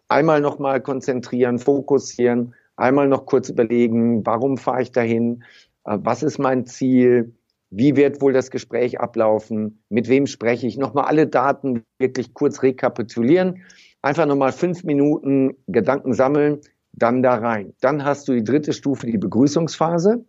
[0.08, 5.44] einmal nochmal konzentrieren, fokussieren, einmal noch kurz überlegen, warum fahre ich dahin,
[5.86, 7.34] äh, was ist mein Ziel,
[7.72, 12.62] wie wird wohl das Gespräch ablaufen, mit wem spreche ich, nochmal alle Daten wirklich kurz
[12.62, 13.64] rekapitulieren,
[14.02, 16.60] einfach nochmal fünf Minuten Gedanken sammeln,
[16.94, 17.74] dann da rein.
[17.82, 20.24] Dann hast du die dritte Stufe, die Begrüßungsphase.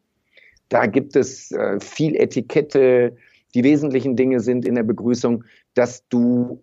[0.69, 3.17] Da gibt es äh, viel Etikette.
[3.57, 6.62] Die wesentlichen Dinge sind in der Begrüßung, dass du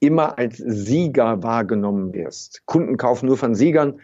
[0.00, 2.66] immer als Sieger wahrgenommen wirst.
[2.66, 4.00] Kunden kaufen nur von Siegern.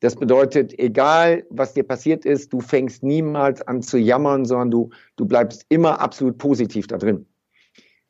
[0.00, 4.90] Das bedeutet, egal was dir passiert ist, du fängst niemals an zu jammern, sondern du,
[5.16, 7.26] du bleibst immer absolut positiv da drin.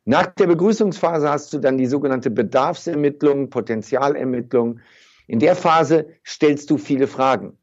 [0.05, 4.79] Nach der Begrüßungsphase hast du dann die sogenannte Bedarfsermittlung, Potenzialermittlung.
[5.27, 7.59] In der Phase stellst du viele Fragen.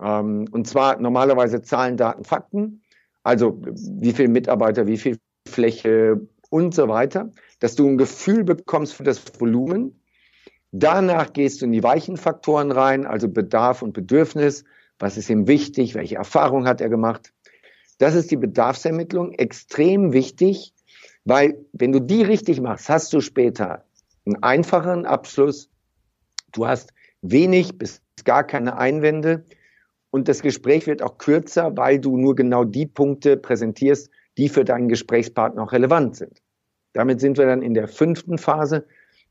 [0.00, 2.81] Ähm, und zwar normalerweise Zahlen, Daten, Fakten.
[3.22, 7.30] Also wie viele Mitarbeiter, wie viel Fläche und so weiter.
[7.60, 10.02] Dass du ein Gefühl bekommst für das Volumen
[10.72, 14.64] Danach gehst du in die weichen Faktoren rein, also Bedarf und Bedürfnis.
[14.98, 15.94] Was ist ihm wichtig?
[15.94, 17.34] Welche Erfahrung hat er gemacht?
[17.98, 20.72] Das ist die Bedarfsermittlung, extrem wichtig,
[21.24, 23.84] weil wenn du die richtig machst, hast du später
[24.24, 25.68] einen einfacheren Abschluss.
[26.52, 29.44] Du hast wenig bis gar keine Einwände
[30.12, 34.62] und das Gespräch wird auch kürzer, weil du nur genau die Punkte präsentierst, die für
[34.62, 36.42] deinen Gesprächspartner auch relevant sind.
[36.92, 38.86] Damit sind wir dann in der fünften Phase,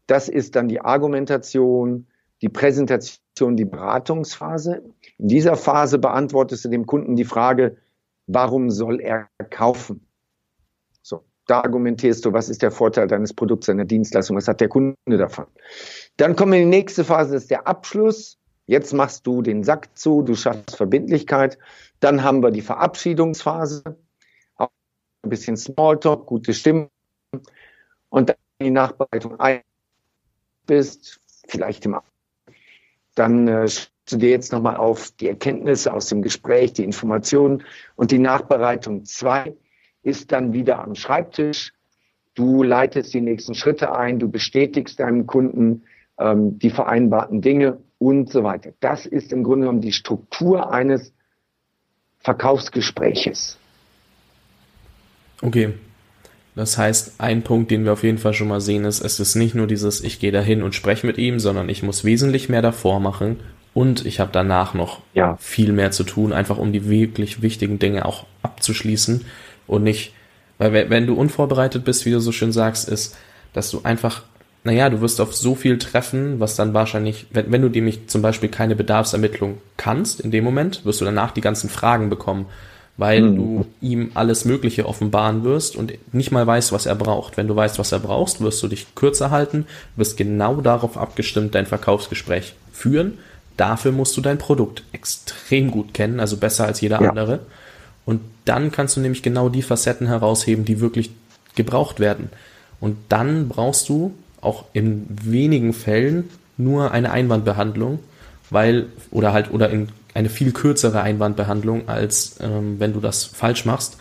[0.08, 2.08] das ist dann die Argumentation,
[2.42, 4.82] die Präsentation, die Beratungsphase.
[5.20, 7.78] In dieser Phase beantwortest du dem Kunden die Frage,
[8.26, 10.08] warum soll er kaufen?
[11.04, 14.70] So, da argumentierst du, was ist der Vorteil deines Produkts, deiner Dienstleistung, was hat der
[14.70, 15.46] Kunde davon?
[16.18, 18.41] Dann kommen wir in die nächste Phase, das ist der Abschluss.
[18.66, 21.58] Jetzt machst du den Sack zu, du schaffst Verbindlichkeit.
[22.00, 23.84] Dann haben wir die Verabschiedungsphase,
[24.56, 24.70] auch
[25.24, 26.90] ein bisschen Smalltalk, gute Stimmung
[28.10, 29.62] und dann die Nachbereitung ein
[30.66, 32.00] bist, vielleicht im
[33.16, 33.68] dann äh,
[34.10, 37.64] du dir jetzt nochmal auf die Erkenntnisse aus dem Gespräch, die Informationen
[37.96, 39.06] und die Nachbereitung.
[39.06, 39.54] Zwei
[40.02, 41.74] ist dann wieder am Schreibtisch.
[42.36, 45.84] Du leitest die nächsten Schritte ein, du bestätigst deinem Kunden
[46.18, 48.72] ähm, die vereinbarten Dinge und so weiter.
[48.80, 51.14] Das ist im Grunde genommen die Struktur eines
[52.20, 53.60] Verkaufsgespräches.
[55.44, 55.74] Okay,
[56.56, 59.36] das heißt, ein Punkt, den wir auf jeden Fall schon mal sehen, ist, es ist
[59.36, 62.64] nicht nur dieses, ich gehe dahin und spreche mit ihm, sondern ich muss wesentlich mehr
[62.64, 63.40] davor machen
[63.76, 65.38] und ich habe danach noch ja.
[65.38, 69.26] viel mehr zu tun, einfach um die wirklich wichtigen Dinge auch abzuschließen
[69.68, 70.14] und nicht,
[70.58, 73.16] weil wenn du unvorbereitet bist, wie du so schön sagst, ist,
[73.54, 74.24] dass du einfach,
[74.64, 78.22] naja, du wirst auf so viel treffen, was dann wahrscheinlich, wenn, wenn du nämlich zum
[78.22, 82.46] Beispiel keine Bedarfsermittlung kannst in dem Moment, wirst du danach die ganzen Fragen bekommen
[82.98, 83.36] weil mhm.
[83.36, 87.38] du ihm alles Mögliche offenbaren wirst und nicht mal weißt, was er braucht.
[87.38, 91.56] Wenn du weißt, was er braucht, wirst du dich kürzer halten, wirst genau darauf abgestimmt
[91.56, 93.18] dein Verkaufsgespräch führen.
[93.58, 97.10] Dafür musst du dein Produkt extrem gut kennen, also besser als jeder ja.
[97.10, 97.40] andere.
[98.06, 101.12] Und dann kannst du nämlich genau die Facetten herausheben, die wirklich
[101.56, 102.30] gebraucht werden.
[102.80, 108.00] Und dann brauchst du auch in wenigen Fällen nur eine Einwandbehandlung,
[108.50, 113.66] weil, oder halt, oder in eine viel kürzere Einwandbehandlung, als ähm, wenn du das falsch
[113.66, 113.98] machst.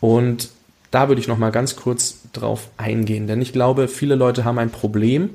[0.00, 0.50] Und
[0.90, 4.58] da würde ich noch mal ganz kurz drauf eingehen, denn ich glaube, viele Leute haben
[4.58, 5.30] ein Problem,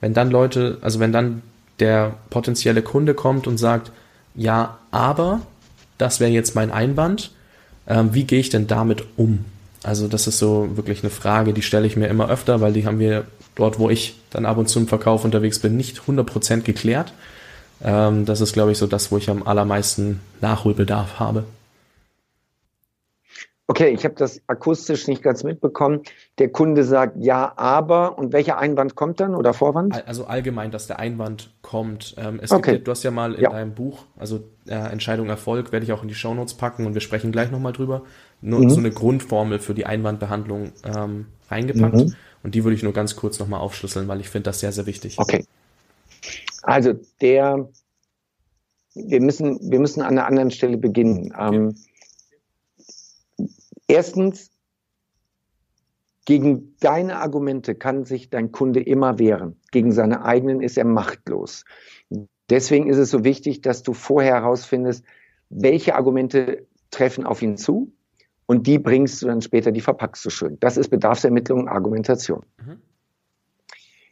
[0.00, 1.42] wenn dann Leute, also wenn dann
[1.78, 3.92] der potenzielle Kunde kommt und sagt,
[4.34, 5.40] ja, aber
[5.96, 7.32] das wäre jetzt mein Einwand,
[7.86, 9.44] ähm, wie gehe ich denn damit um?
[9.82, 12.86] Also das ist so wirklich eine Frage, die stelle ich mir immer öfter, weil die
[12.86, 13.24] haben wir
[13.58, 17.12] dort, wo ich dann ab und zu im Verkauf unterwegs bin, nicht 100% geklärt.
[17.82, 21.44] Ähm, das ist, glaube ich, so das, wo ich am allermeisten Nachholbedarf habe.
[23.70, 26.00] Okay, ich habe das akustisch nicht ganz mitbekommen.
[26.38, 30.06] Der Kunde sagt ja, aber und welcher Einwand kommt dann oder Vorwand?
[30.08, 32.14] Also allgemein, dass der Einwand kommt.
[32.16, 32.72] Ähm, es okay.
[32.72, 33.50] gibt, du hast ja mal in ja.
[33.50, 37.02] deinem Buch, also äh, Entscheidung Erfolg, werde ich auch in die Shownotes packen und wir
[37.02, 38.04] sprechen gleich nochmal drüber,
[38.40, 38.70] nur mhm.
[38.70, 41.96] so eine Grundformel für die Einwandbehandlung ähm, reingepackt.
[41.96, 42.14] Mhm.
[42.42, 44.86] Und die würde ich nur ganz kurz nochmal aufschlüsseln, weil ich finde das sehr, sehr
[44.86, 45.18] wichtig.
[45.18, 45.44] Okay.
[46.62, 47.68] Also der,
[48.94, 51.34] wir müssen, wir müssen an einer anderen Stelle beginnen.
[51.38, 51.74] Ähm,
[53.88, 54.50] erstens,
[56.24, 59.56] gegen deine Argumente kann sich dein Kunde immer wehren.
[59.72, 61.64] Gegen seine eigenen ist er machtlos.
[62.50, 65.04] Deswegen ist es so wichtig, dass du vorher herausfindest,
[65.48, 67.92] welche Argumente treffen auf ihn zu
[68.46, 70.58] und die bringst du dann später, die verpackst du schön.
[70.60, 72.44] Das ist Bedarfsermittlung und Argumentation.
[72.58, 72.80] Mhm.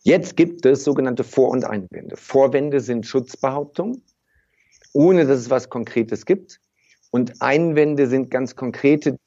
[0.03, 2.17] Jetzt gibt es sogenannte Vor- und Einwände.
[2.17, 4.03] Vorwände sind Schutzbehauptungen,
[4.93, 6.61] ohne dass es was Konkretes gibt.
[7.11, 9.19] Und Einwände sind ganz konkrete,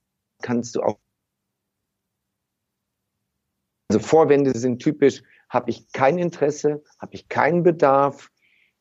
[0.41, 0.99] kannst du auch.
[3.89, 8.32] Also Vorwände sind typisch, habe ich kein Interesse, habe ich keinen Bedarf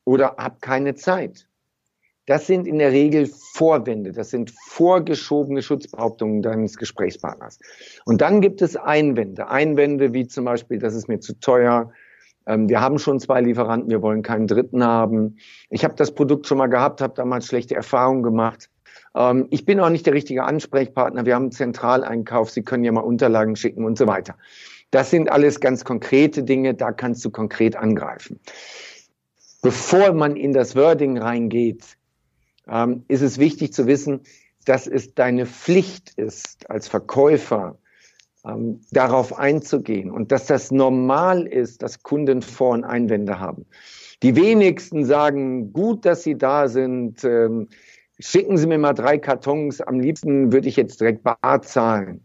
[0.05, 1.49] oder habe keine Zeit.
[2.27, 7.59] Das sind in der Regel Vorwände, das sind vorgeschobene Schutzbehauptungen deines Gesprächspartners.
[8.05, 9.49] Und dann gibt es Einwände.
[9.49, 11.91] Einwände wie zum Beispiel, das ist mir zu teuer,
[12.49, 15.37] ähm, wir haben schon zwei Lieferanten, wir wollen keinen dritten haben.
[15.71, 18.71] Ich habe das Produkt schon mal gehabt, habe damals schlechte Erfahrungen gemacht.
[19.19, 21.27] Ähm, ich bin auch nicht der richtige Ansprechpartner.
[21.27, 24.37] Wir haben Zentraleinkauf, Sie können ja mal Unterlagen schicken und so weiter.
[24.91, 28.41] Das sind alles ganz konkrete Dinge, da kannst du konkret angreifen.
[29.61, 31.85] Bevor man in das Wording reingeht,
[32.69, 34.21] ähm, ist es wichtig zu wissen,
[34.65, 37.79] dass es deine Pflicht ist, als Verkäufer
[38.47, 43.67] ähm, darauf einzugehen und dass das normal ist, dass Kunden Vor- und Einwände haben.
[44.23, 47.69] Die wenigsten sagen, gut, dass Sie da sind, ähm,
[48.19, 52.25] schicken Sie mir mal drei Kartons, am liebsten würde ich jetzt direkt bar zahlen.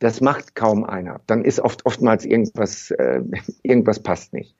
[0.00, 1.20] Das macht kaum einer.
[1.26, 3.20] Dann ist oft oftmals irgendwas, äh,
[3.62, 4.56] irgendwas passt nicht.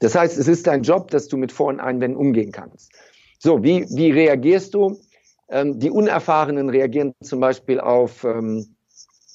[0.00, 2.92] Das heißt, es ist dein Job, dass du mit Vor- und Einwänden umgehen kannst.
[3.38, 5.00] So, wie, wie reagierst du?
[5.48, 8.76] Ähm, die Unerfahrenen reagieren zum Beispiel auf, ähm,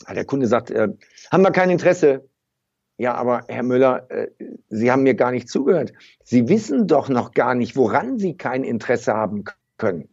[0.05, 0.87] ah, der Kunde sagt, äh,
[1.29, 2.27] haben wir kein Interesse.
[2.97, 4.27] Ja, aber Herr Müller, äh,
[4.69, 5.93] Sie haben mir gar nicht zugehört.
[6.23, 9.43] Sie wissen doch noch gar nicht, woran Sie kein Interesse haben
[9.77, 10.09] können.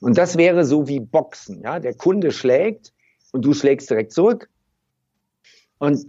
[0.00, 1.62] Und das wäre so wie Boxen.
[1.62, 1.80] Ja?
[1.80, 2.92] Der Kunde schlägt
[3.32, 4.48] und du schlägst direkt zurück.
[5.78, 6.06] Und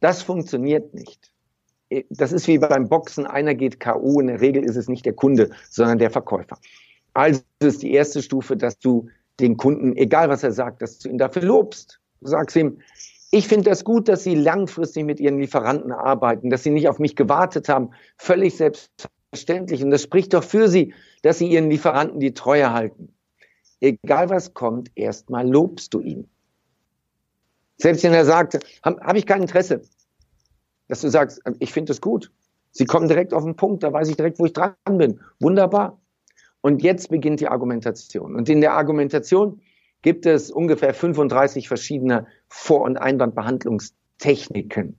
[0.00, 1.32] das funktioniert nicht
[2.10, 4.20] das ist wie beim Boxen, einer geht K.O.
[4.20, 6.58] In der Regel ist es nicht der Kunde, sondern der Verkäufer.
[7.14, 9.08] Also ist die erste Stufe, dass du
[9.40, 12.00] den Kunden, egal was er sagt, dass du ihn dafür lobst.
[12.20, 12.78] Du sagst ihm,
[13.30, 16.98] ich finde das gut, dass Sie langfristig mit Ihren Lieferanten arbeiten, dass Sie nicht auf
[16.98, 17.90] mich gewartet haben.
[18.18, 19.82] Völlig selbstverständlich.
[19.82, 23.14] Und das spricht doch für Sie, dass Sie Ihren Lieferanten die Treue halten.
[23.82, 26.28] Egal was kommt, erstmal lobst du ihn.
[27.78, 29.82] Selbst wenn er sagt, habe hab ich kein Interesse,
[30.86, 32.30] dass du sagst, ich finde es gut.
[32.70, 35.18] Sie kommen direkt auf den Punkt, da weiß ich direkt, wo ich dran bin.
[35.40, 36.00] Wunderbar.
[36.60, 38.36] Und jetzt beginnt die Argumentation.
[38.36, 39.60] Und in der Argumentation
[40.02, 44.96] gibt es ungefähr 35 verschiedene Vor- und Einwandbehandlungstechniken.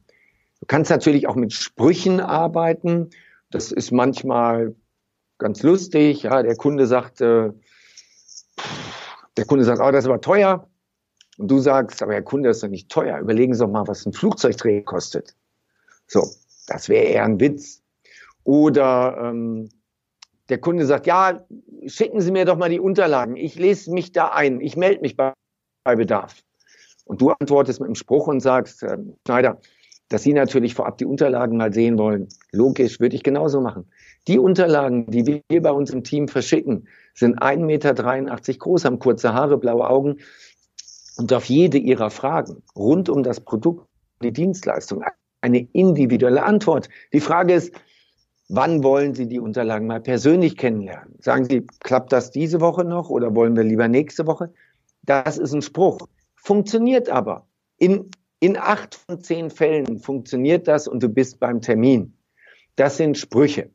[0.60, 3.12] Du kannst natürlich auch mit Sprüchen arbeiten.
[3.50, 4.76] Das ist manchmal
[5.38, 6.24] ganz lustig.
[6.24, 7.54] Ja, der Kunde sagt, äh,
[9.38, 10.68] der Kunde sagt, oh, das ist aber teuer.
[11.38, 13.20] Und du sagst, aber Herr Kunde, das ist doch nicht teuer.
[13.20, 15.36] Überlegen Sie doch mal, was ein Flugzeugträger kostet.
[16.08, 16.28] So,
[16.68, 17.82] das wäre eher ein Witz.
[18.44, 19.70] Oder ähm,
[20.50, 21.46] der Kunde sagt, ja,
[21.88, 23.36] schicken Sie mir doch mal die Unterlagen.
[23.36, 24.62] Ich lese mich da ein.
[24.62, 25.34] Ich melde mich bei,
[25.86, 26.44] Bedarf.
[27.06, 29.60] Und du antwortest mit einem Spruch und sagst, äh, Schneider,
[30.14, 32.28] dass Sie natürlich vorab die Unterlagen mal sehen wollen.
[32.52, 33.88] Logisch, würde ich genauso machen.
[34.28, 39.34] Die Unterlagen, die wir bei uns im Team verschicken, sind 1,83 Meter groß, haben kurze
[39.34, 40.18] Haare, blaue Augen
[41.18, 43.88] und auf jede Ihrer Fragen rund um das Produkt,
[44.22, 45.04] die Dienstleistung,
[45.42, 46.90] eine individuelle Antwort.
[47.12, 47.74] Die Frage ist,
[48.50, 51.16] wann wollen Sie die Unterlagen mal persönlich kennenlernen?
[51.22, 54.54] Sagen Sie, klappt das diese Woche noch oder wollen wir lieber nächste Woche?
[55.02, 55.98] Das ist ein Spruch.
[56.36, 57.48] Funktioniert aber.
[57.80, 58.12] In,
[58.44, 62.18] in acht von zehn Fällen funktioniert das und du bist beim Termin.
[62.76, 63.70] Das sind Sprüche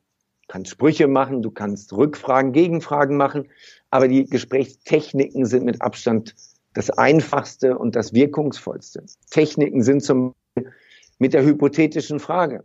[0.48, 3.48] kannst Sprüche machen, du kannst Rückfragen, Gegenfragen machen,
[3.90, 6.34] aber die Gesprächstechniken sind mit Abstand
[6.74, 9.04] das einfachste und das wirkungsvollste.
[9.30, 10.72] Techniken sind zum Beispiel
[11.18, 12.64] mit der hypothetischen Frage.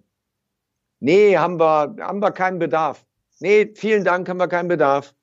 [0.99, 3.05] Nee, haben wir, haben wir keinen Bedarf.
[3.39, 5.13] Nee, vielen Dank, haben wir keinen Bedarf.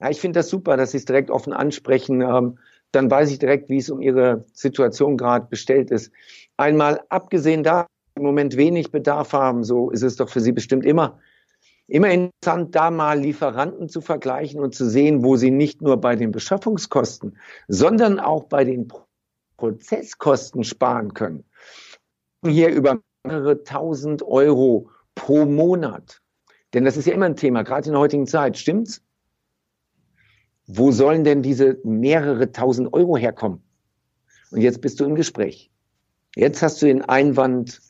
[0.00, 2.20] Ja, ich finde das super, dass Sie es direkt offen ansprechen.
[2.20, 2.58] Ähm,
[2.92, 6.12] dann weiß ich direkt, wie es um Ihre Situation gerade bestellt ist.
[6.56, 10.84] Einmal abgesehen da, im Moment wenig Bedarf haben, so ist es doch für Sie bestimmt
[10.84, 11.20] immer
[11.88, 16.14] immer interessant, da mal Lieferanten zu vergleichen und zu sehen, wo sie nicht nur bei
[16.14, 18.92] den Beschaffungskosten, sondern auch bei den
[19.56, 21.44] Prozesskosten sparen können.
[22.44, 26.20] Hier über mehrere tausend Euro pro Monat.
[26.74, 28.58] Denn das ist ja immer ein Thema, gerade in der heutigen Zeit.
[28.58, 29.02] Stimmt's?
[30.68, 33.62] Wo sollen denn diese mehrere tausend Euro herkommen?
[34.50, 35.70] Und jetzt bist du im Gespräch.
[36.36, 37.80] Jetzt hast du den Einwand,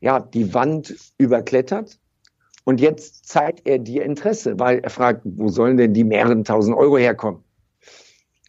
[0.00, 1.98] ja, die Wand überklettert
[2.64, 6.76] und jetzt zeigt er dir Interesse, weil er fragt, wo sollen denn die mehreren tausend
[6.76, 7.42] Euro herkommen?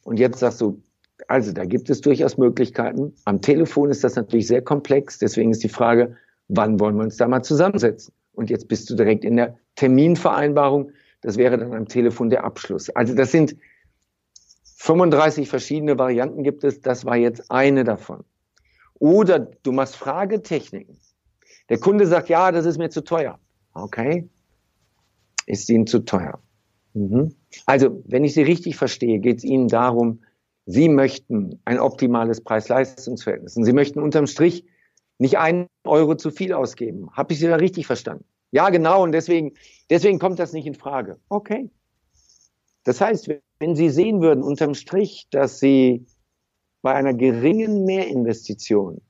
[0.03, 0.81] Und jetzt sagst du,
[1.27, 3.13] also da gibt es durchaus Möglichkeiten.
[3.23, 5.17] Am Telefon ist das natürlich sehr komplex.
[5.17, 6.17] Deswegen ist die Frage,
[6.49, 8.13] wann wollen wir uns da mal zusammensetzen?
[8.33, 10.91] Und jetzt bist du direkt in der Terminvereinbarung.
[11.21, 12.89] Das wäre dann am Telefon der Abschluss.
[12.89, 13.55] Also das sind
[14.77, 16.81] 35 verschiedene Varianten gibt es.
[16.81, 18.23] Das war jetzt eine davon.
[18.95, 20.97] Oder du machst Fragetechniken.
[21.69, 23.39] Der Kunde sagt, ja, das ist mir zu teuer.
[23.73, 24.27] Okay.
[25.45, 26.39] Ist Ihnen zu teuer.
[26.93, 27.35] Mhm.
[27.65, 30.21] Also, wenn ich Sie richtig verstehe, geht es Ihnen darum,
[30.65, 33.57] Sie möchten ein optimales Preis-Leistungs-Verhältnis.
[33.57, 34.65] Und Sie möchten unterm Strich
[35.17, 37.09] nicht einen Euro zu viel ausgeben.
[37.13, 38.25] Habe ich Sie da richtig verstanden?
[38.51, 39.03] Ja, genau.
[39.03, 39.53] Und deswegen,
[39.91, 41.19] deswegen kommt das nicht in Frage.
[41.29, 41.69] Okay.
[42.83, 46.07] Das heißt, wenn Sie sehen würden unterm Strich, dass Sie
[46.81, 49.01] bei einer geringen Mehrinvestition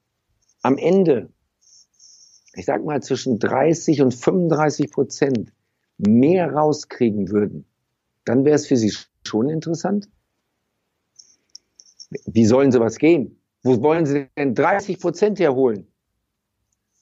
[0.62, 1.32] am Ende
[2.54, 5.54] ich sag mal, zwischen 30 und 35 Prozent
[5.98, 7.66] mehr rauskriegen würden,
[8.26, 8.94] dann wäre es für Sie
[9.26, 10.10] schon interessant.
[12.26, 13.42] Wie sollen sowas gehen?
[13.64, 15.88] Wo wollen Sie denn 30 Prozent herholen?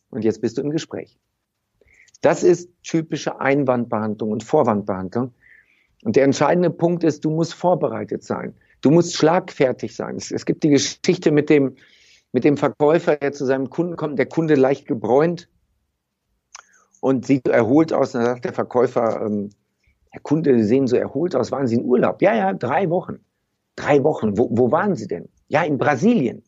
[0.09, 1.17] Und jetzt bist du im Gespräch.
[2.21, 5.33] Das ist typische Einwandbehandlung und Vorwandbehandlung.
[6.03, 8.53] Und der entscheidende Punkt ist, du musst vorbereitet sein.
[8.81, 10.15] Du musst schlagfertig sein.
[10.15, 11.75] Es, es gibt die Geschichte mit dem,
[12.31, 15.49] mit dem Verkäufer, der zu seinem Kunden kommt, der Kunde leicht gebräunt
[17.01, 18.13] und sieht erholt aus.
[18.13, 19.49] Und dann sagt der Verkäufer, ähm,
[20.11, 22.21] Herr Kunde, Sie sehen so erholt aus, waren Sie in Urlaub?
[22.21, 23.19] Ja, ja, drei Wochen.
[23.75, 24.37] Drei Wochen.
[24.37, 25.29] Wo, wo waren Sie denn?
[25.47, 26.43] Ja, in Brasilien.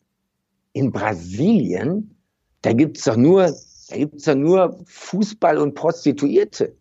[0.72, 2.16] In Brasilien?
[2.62, 3.54] Da gibt's doch nur,
[3.92, 6.74] da gibt's doch nur Fußball und Prostituierte.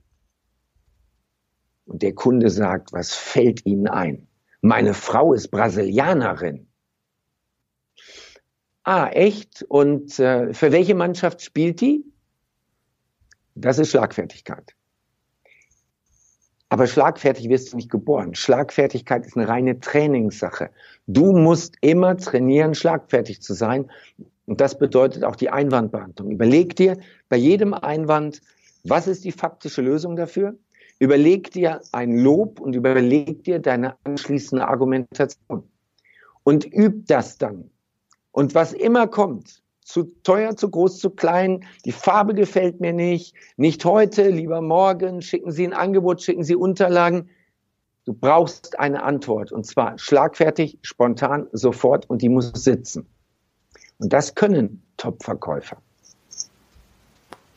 [1.86, 4.28] Und der Kunde sagt, was fällt Ihnen ein?
[4.62, 6.67] Meine Frau ist Brasilianerin.
[8.84, 9.63] Ah, echt?
[9.63, 12.06] Und äh, für welche Mannschaft spielt die?
[13.56, 14.74] Das ist Schlagfertigkeit.
[16.69, 18.34] Aber schlagfertig wirst du nicht geboren.
[18.34, 20.69] Schlagfertigkeit ist eine reine Trainingssache.
[21.06, 23.91] Du musst immer trainieren, schlagfertig zu sein.
[24.52, 26.30] Und das bedeutet auch die Einwandbehandlung.
[26.30, 26.98] Überleg dir
[27.30, 28.42] bei jedem Einwand,
[28.84, 30.58] was ist die faktische Lösung dafür?
[31.00, 35.64] Überleg dir ein Lob und überleg dir deine anschließende Argumentation.
[36.44, 37.72] Und üb das dann.
[38.34, 43.34] Und was immer kommt, zu teuer, zu groß, zu klein, die Farbe gefällt mir nicht,
[43.56, 47.30] nicht heute, lieber morgen, schicken Sie ein Angebot, schicken Sie Unterlagen.
[48.04, 53.08] Du brauchst eine Antwort und zwar schlagfertig, spontan, sofort und die muss sitzen.
[54.02, 55.78] Und das können Top-Verkäufer.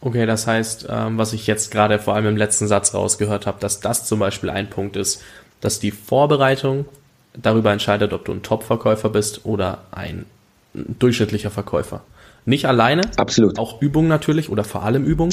[0.03, 3.59] Okay, das heißt, ähm, was ich jetzt gerade vor allem im letzten Satz rausgehört habe,
[3.61, 5.23] dass das zum Beispiel ein Punkt ist,
[5.63, 6.85] dass die Vorbereitung
[7.33, 10.27] darüber entscheidet, ob du ein Top-Verkäufer bist oder ein
[10.75, 12.03] durchschnittlicher Verkäufer.
[12.45, 13.59] Nicht alleine, absolut.
[13.59, 15.31] Auch Übung natürlich oder vor allem Übung,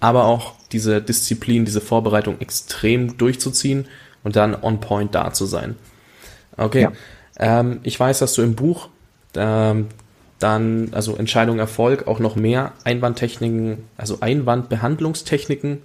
[0.00, 3.86] aber auch diese Disziplin, diese Vorbereitung extrem durchzuziehen
[4.22, 5.76] und dann on point da zu sein.
[6.56, 6.82] Okay.
[6.82, 6.92] Ja.
[7.36, 8.88] Ähm, ich weiß, dass du im Buch
[9.36, 9.88] ähm,
[10.44, 15.78] dann, also Entscheidung Erfolg, auch noch mehr Einwandtechniken, also Einwandbehandlungstechniken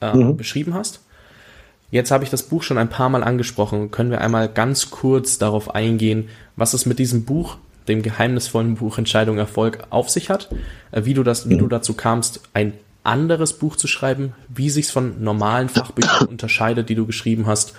[0.00, 0.36] äh, mhm.
[0.36, 1.00] beschrieben hast.
[1.90, 3.90] Jetzt habe ich das Buch schon ein paar Mal angesprochen.
[3.90, 7.56] Können wir einmal ganz kurz darauf eingehen, was es mit diesem Buch
[7.88, 10.48] dem geheimnisvollen Buch Entscheidung Erfolg auf sich hat,
[10.92, 14.90] äh, wie du das, wie du dazu kamst, ein anderes Buch zu schreiben, wie sich's
[14.90, 17.74] von normalen Fachbüchern unterscheidet, die du geschrieben hast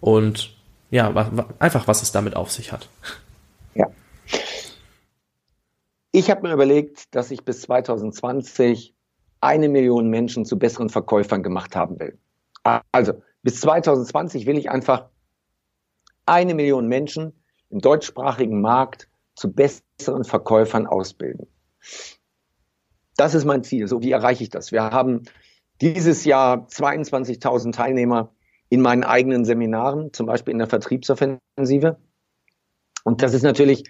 [0.00, 0.54] und
[0.90, 1.12] ja,
[1.58, 2.88] einfach was es damit auf sich hat.
[6.12, 8.94] Ich habe mir überlegt, dass ich bis 2020
[9.40, 12.18] eine Million Menschen zu besseren Verkäufern gemacht haben will.
[12.92, 15.08] Also bis 2020 will ich einfach
[16.26, 17.32] eine Million Menschen
[17.70, 21.46] im deutschsprachigen Markt zu besseren Verkäufern ausbilden.
[23.16, 23.86] Das ist mein Ziel.
[23.86, 24.72] So, wie erreiche ich das?
[24.72, 25.22] Wir haben
[25.80, 28.34] dieses Jahr 22.000 Teilnehmer
[28.68, 31.98] in meinen eigenen Seminaren, zum Beispiel in der Vertriebsoffensive.
[33.04, 33.84] Und das ist natürlich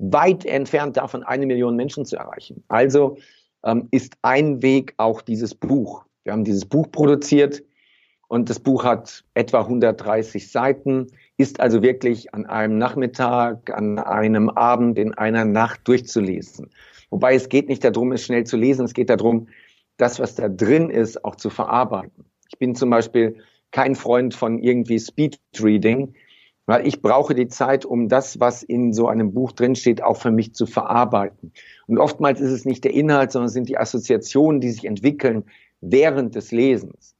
[0.00, 2.64] weit entfernt davon, eine Million Menschen zu erreichen.
[2.68, 3.18] Also
[3.64, 6.04] ähm, ist ein Weg auch dieses Buch.
[6.24, 7.62] Wir haben dieses Buch produziert
[8.28, 14.48] und das Buch hat etwa 130 Seiten, ist also wirklich an einem Nachmittag, an einem
[14.50, 16.70] Abend, in einer Nacht durchzulesen.
[17.10, 19.48] Wobei es geht nicht darum, es schnell zu lesen, es geht darum,
[19.96, 22.24] das, was da drin ist, auch zu verarbeiten.
[22.50, 23.36] Ich bin zum Beispiel
[23.70, 26.14] kein Freund von irgendwie Speedreading,
[26.66, 30.30] weil ich brauche die Zeit, um das, was in so einem Buch drinsteht, auch für
[30.30, 31.52] mich zu verarbeiten.
[31.86, 35.44] Und oftmals ist es nicht der Inhalt, sondern es sind die Assoziationen, die sich entwickeln
[35.80, 37.16] während des Lesens.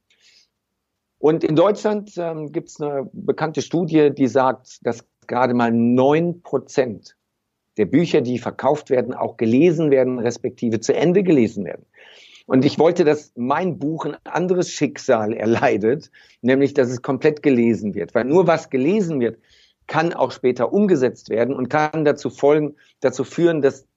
[1.17, 6.41] Und in Deutschland ähm, gibt es eine bekannte Studie, die sagt, dass gerade mal neun
[6.41, 7.15] Prozent
[7.77, 11.85] der Bücher, die verkauft werden, auch gelesen werden, respektive zu Ende gelesen werden.
[12.51, 17.95] Und ich wollte, dass mein Buch ein anderes Schicksal erleidet, nämlich, dass es komplett gelesen
[17.95, 18.13] wird.
[18.13, 19.39] Weil nur was gelesen wird,
[19.87, 23.87] kann auch später umgesetzt werden und kann dazu folgen, dazu führen, dass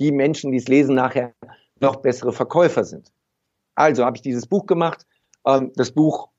[0.00, 1.34] die Menschen, die es lesen, nachher
[1.78, 3.12] noch bessere Verkäufer sind.
[3.76, 5.06] Also habe ich dieses Buch gemacht.
[5.46, 6.30] Ähm, das Buch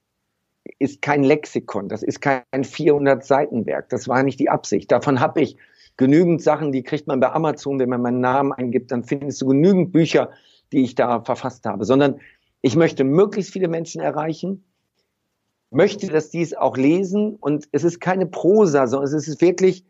[0.77, 3.87] ist kein Lexikon, das ist kein 400 Seitenwerk.
[3.87, 4.91] Das war nicht die Absicht.
[4.91, 5.55] Davon habe ich
[5.95, 9.45] genügend Sachen, die kriegt man bei Amazon, wenn man meinen Namen eingibt, dann findest du
[9.45, 10.31] genügend Bücher,
[10.71, 12.19] die ich da verfasst habe, sondern
[12.61, 14.63] ich möchte möglichst viele Menschen erreichen,
[15.69, 19.85] möchte, dass die es auch lesen und es ist keine Prosa, sondern es ist wirklich,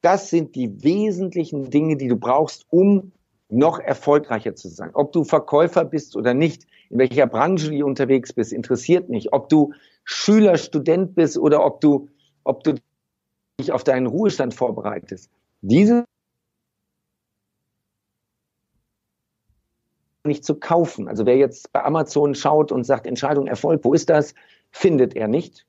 [0.00, 3.12] das sind die wesentlichen Dinge, die du brauchst, um
[3.48, 4.90] noch erfolgreicher zu sein.
[4.94, 9.32] Ob du Verkäufer bist oder nicht, in welcher Branche du unterwegs bist, interessiert mich.
[9.32, 9.72] Ob du
[10.04, 12.08] Schüler, Student bist oder ob du,
[12.44, 12.74] ob du
[13.60, 15.30] dich auf deinen Ruhestand vorbereitest.
[15.60, 16.04] Diese
[20.26, 21.08] nicht zu kaufen.
[21.08, 24.34] Also wer jetzt bei Amazon schaut und sagt, Entscheidung Erfolg, wo ist das?
[24.70, 25.66] Findet er nicht.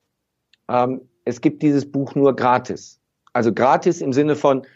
[0.68, 3.00] Ähm, es gibt dieses Buch nur gratis.
[3.32, 4.66] Also gratis im Sinne von,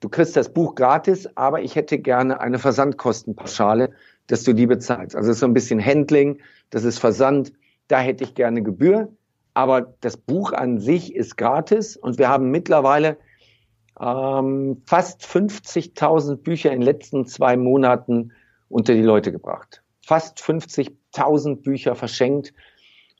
[0.00, 3.90] du kriegst das Buch gratis, aber ich hätte gerne eine Versandkostenpauschale,
[4.26, 5.16] dass du die bezahlst.
[5.16, 7.52] Also das ist so ein bisschen Handling, das ist Versand,
[7.88, 9.08] da hätte ich gerne Gebühr.
[9.54, 13.16] Aber das Buch an sich ist gratis und wir haben mittlerweile
[14.00, 18.32] ähm, fast 50.000 Bücher in den letzten zwei Monaten
[18.68, 19.82] unter die Leute gebracht.
[20.04, 22.52] Fast 50.000 Bücher verschenkt.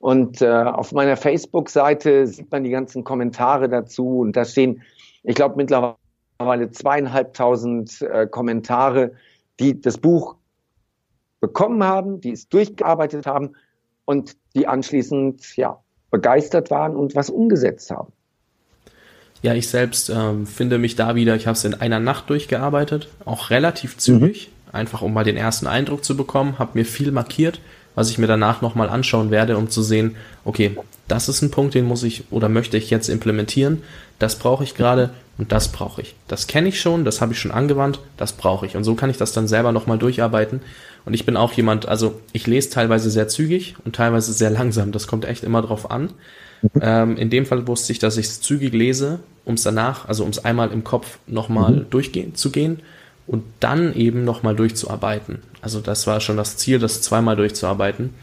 [0.01, 4.21] Und äh, auf meiner Facebook-Seite sieht man die ganzen Kommentare dazu.
[4.21, 4.83] Und da stehen,
[5.23, 9.13] ich glaube, mittlerweile zweieinhalbtausend äh, Kommentare,
[9.59, 10.37] die das Buch
[11.41, 13.55] bekommen haben, die es durchgearbeitet haben
[14.05, 15.81] und die anschließend ja
[16.11, 18.13] begeistert waren und was umgesetzt haben.
[19.43, 21.37] Ja, ich selbst ähm, finde mich da wieder.
[21.37, 24.49] Ich habe es in einer Nacht durchgearbeitet, auch relativ zügig.
[24.49, 27.61] Mhm einfach um mal den ersten Eindruck zu bekommen, habe mir viel markiert,
[27.95, 30.77] was ich mir danach nochmal anschauen werde, um zu sehen, okay,
[31.09, 33.83] das ist ein Punkt, den muss ich oder möchte ich jetzt implementieren,
[34.19, 36.15] das brauche ich gerade und das brauche ich.
[36.29, 38.77] Das kenne ich schon, das habe ich schon angewandt, das brauche ich.
[38.77, 40.61] Und so kann ich das dann selber nochmal durcharbeiten.
[41.07, 44.93] Und ich bin auch jemand, also ich lese teilweise sehr zügig und teilweise sehr langsam.
[44.93, 46.11] Das kommt echt immer drauf an.
[46.81, 50.25] Ähm, in dem Fall wusste ich, dass ich es zügig lese, um es danach, also
[50.25, 51.91] um es einmal im Kopf nochmal mhm.
[51.91, 52.81] durchgehen zu gehen
[53.29, 55.43] und dann eben nochmal durchzuarbeiten.
[55.61, 58.15] Also das war schon das Ziel, das zweimal durchzuarbeiten.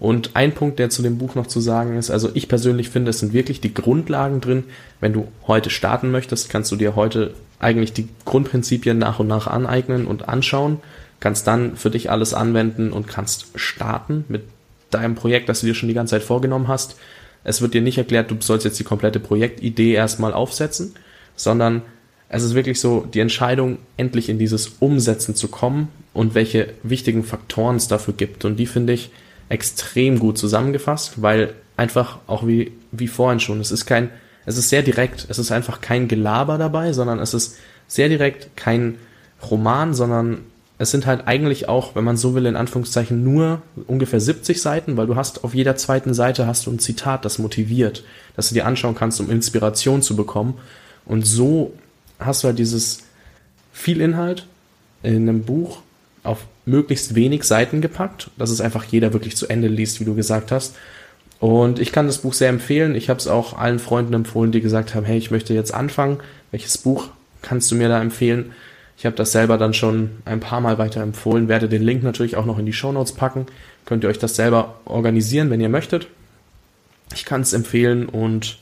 [0.00, 3.10] Und ein Punkt, der zu dem Buch noch zu sagen ist, also ich persönlich finde,
[3.10, 4.64] es sind wirklich die Grundlagen drin.
[5.00, 9.46] Wenn du heute starten möchtest, kannst du dir heute eigentlich die Grundprinzipien nach und nach
[9.46, 10.78] aneignen und anschauen,
[11.20, 14.42] kannst dann für dich alles anwenden und kannst starten mit
[14.90, 16.96] deinem Projekt, das du dir schon die ganze Zeit vorgenommen hast.
[17.44, 20.94] Es wird dir nicht erklärt, du sollst jetzt die komplette Projektidee erstmal aufsetzen,
[21.34, 21.82] sondern
[22.28, 27.24] es ist wirklich so die Entscheidung, endlich in dieses Umsetzen zu kommen und welche wichtigen
[27.24, 28.44] Faktoren es dafür gibt.
[28.44, 29.10] Und die finde ich
[29.48, 34.10] extrem gut zusammengefasst, weil einfach auch wie, wie vorhin schon, es ist kein,
[34.44, 37.56] es ist sehr direkt, es ist einfach kein Gelaber dabei, sondern es ist
[37.86, 38.96] sehr direkt kein
[39.50, 40.40] Roman, sondern
[40.76, 44.96] es sind halt eigentlich auch, wenn man so will, in Anführungszeichen nur ungefähr 70 Seiten,
[44.96, 48.04] weil du hast auf jeder zweiten Seite hast du ein Zitat, das motiviert,
[48.36, 50.54] dass du dir anschauen kannst, um Inspiration zu bekommen.
[51.04, 51.72] Und so
[52.18, 53.04] hast du halt dieses
[53.72, 54.46] viel Inhalt
[55.02, 55.82] in einem Buch
[56.22, 60.14] auf möglichst wenig Seiten gepackt, dass es einfach jeder wirklich zu Ende liest, wie du
[60.14, 60.76] gesagt hast.
[61.40, 62.94] Und ich kann das Buch sehr empfehlen.
[62.94, 66.18] Ich habe es auch allen Freunden empfohlen, die gesagt haben, hey, ich möchte jetzt anfangen.
[66.50, 67.08] Welches Buch
[67.42, 68.52] kannst du mir da empfehlen?
[68.96, 72.36] Ich habe das selber dann schon ein paar Mal weiter empfohlen, werde den Link natürlich
[72.36, 73.46] auch noch in die Show Notes packen.
[73.86, 76.08] Könnt ihr euch das selber organisieren, wenn ihr möchtet.
[77.14, 78.58] Ich kann es empfehlen und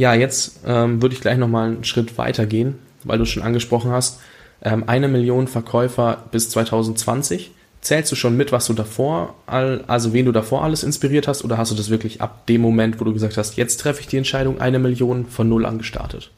[0.00, 3.90] ja, jetzt ähm, würde ich gleich nochmal einen Schritt weiter gehen, weil du schon angesprochen
[3.90, 4.18] hast.
[4.62, 7.50] Ähm, eine Million Verkäufer bis 2020.
[7.82, 11.58] Zählst du schon mit, was du davor, also wen du davor alles inspiriert hast, oder
[11.58, 14.16] hast du das wirklich ab dem Moment, wo du gesagt hast, jetzt treffe ich die
[14.16, 16.30] Entscheidung, eine Million von null angestartet?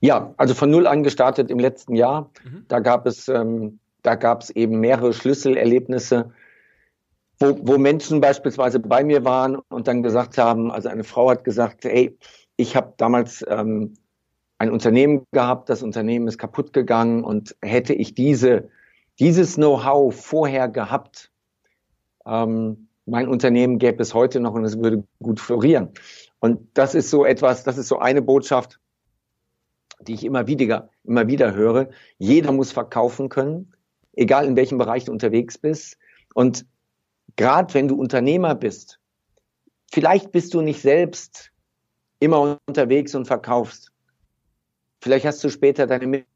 [0.00, 2.28] Ja, also von null angestartet im letzten Jahr.
[2.44, 2.64] Mhm.
[2.68, 6.30] Da gab es, ähm, da gab es eben mehrere Schlüsselerlebnisse,
[7.40, 11.44] wo, wo Menschen beispielsweise bei mir waren und dann gesagt haben, also eine Frau hat
[11.44, 12.16] gesagt, hey,
[12.56, 13.94] ich habe damals ähm,
[14.58, 18.68] ein Unternehmen gehabt, das Unternehmen ist kaputt gegangen und hätte ich diese
[19.20, 21.30] dieses Know-how vorher gehabt,
[22.26, 25.90] ähm, mein Unternehmen gäbe es heute noch und es würde gut florieren.
[26.38, 28.80] Und das ist so etwas, das ist so eine Botschaft,
[30.00, 31.90] die ich immer wieder, immer wieder höre.
[32.16, 33.74] Jeder muss verkaufen können,
[34.14, 35.98] egal in welchem Bereich du unterwegs bist.
[36.34, 36.64] Und
[37.40, 39.00] gerade wenn du Unternehmer bist,
[39.90, 41.50] vielleicht bist du nicht selbst
[42.18, 43.90] immer unterwegs und verkaufst.
[45.00, 46.26] Vielleicht hast du später deine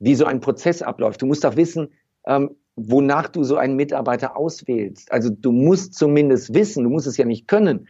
[0.00, 1.22] wie so ein Prozess abläuft.
[1.22, 1.92] Du musst auch wissen,
[2.26, 5.12] ähm, wonach du so einen Mitarbeiter auswählst.
[5.12, 7.86] Also du musst zumindest wissen, du musst es ja nicht können,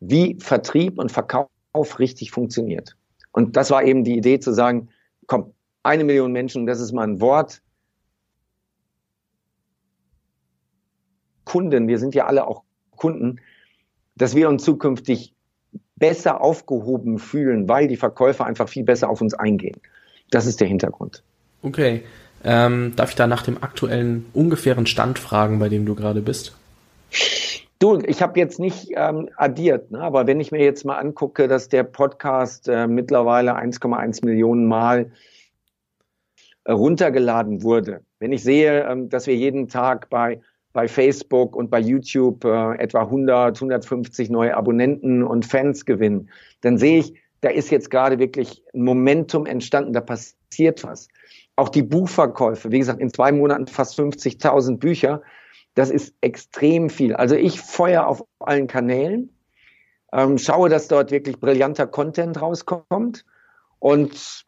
[0.00, 1.48] wie Vertrieb und Verkauf
[2.00, 2.96] richtig funktioniert.
[3.30, 4.88] Und das war eben die Idee zu sagen,
[5.28, 7.62] komm, eine Million Menschen, das ist mal ein Wort.
[11.44, 12.62] Kunden, wir sind ja alle auch
[12.96, 13.40] Kunden,
[14.14, 15.34] dass wir uns zukünftig
[15.96, 19.80] besser aufgehoben fühlen, weil die Verkäufer einfach viel besser auf uns eingehen.
[20.30, 21.22] Das ist der Hintergrund.
[21.62, 22.02] Okay.
[22.44, 26.56] Ähm, darf ich da nach dem aktuellen ungefähren Stand fragen, bei dem du gerade bist?
[27.78, 30.00] Du, ich habe jetzt nicht ähm, addiert, ne?
[30.00, 35.10] aber wenn ich mir jetzt mal angucke, dass der Podcast äh, mittlerweile 1,1 Millionen Mal
[36.68, 40.40] runtergeladen wurde, wenn ich sehe, ähm, dass wir jeden Tag bei
[40.72, 46.30] bei Facebook und bei YouTube äh, etwa 100, 150 neue Abonnenten und Fans gewinnen,
[46.62, 51.08] dann sehe ich, da ist jetzt gerade wirklich ein Momentum entstanden, da passiert was.
[51.56, 55.22] Auch die Buchverkäufe, wie gesagt, in zwei Monaten fast 50.000 Bücher.
[55.74, 57.14] Das ist extrem viel.
[57.14, 59.30] Also ich feuer auf allen Kanälen,
[60.12, 63.24] ähm, schaue, dass dort wirklich brillanter Content rauskommt
[63.78, 64.46] und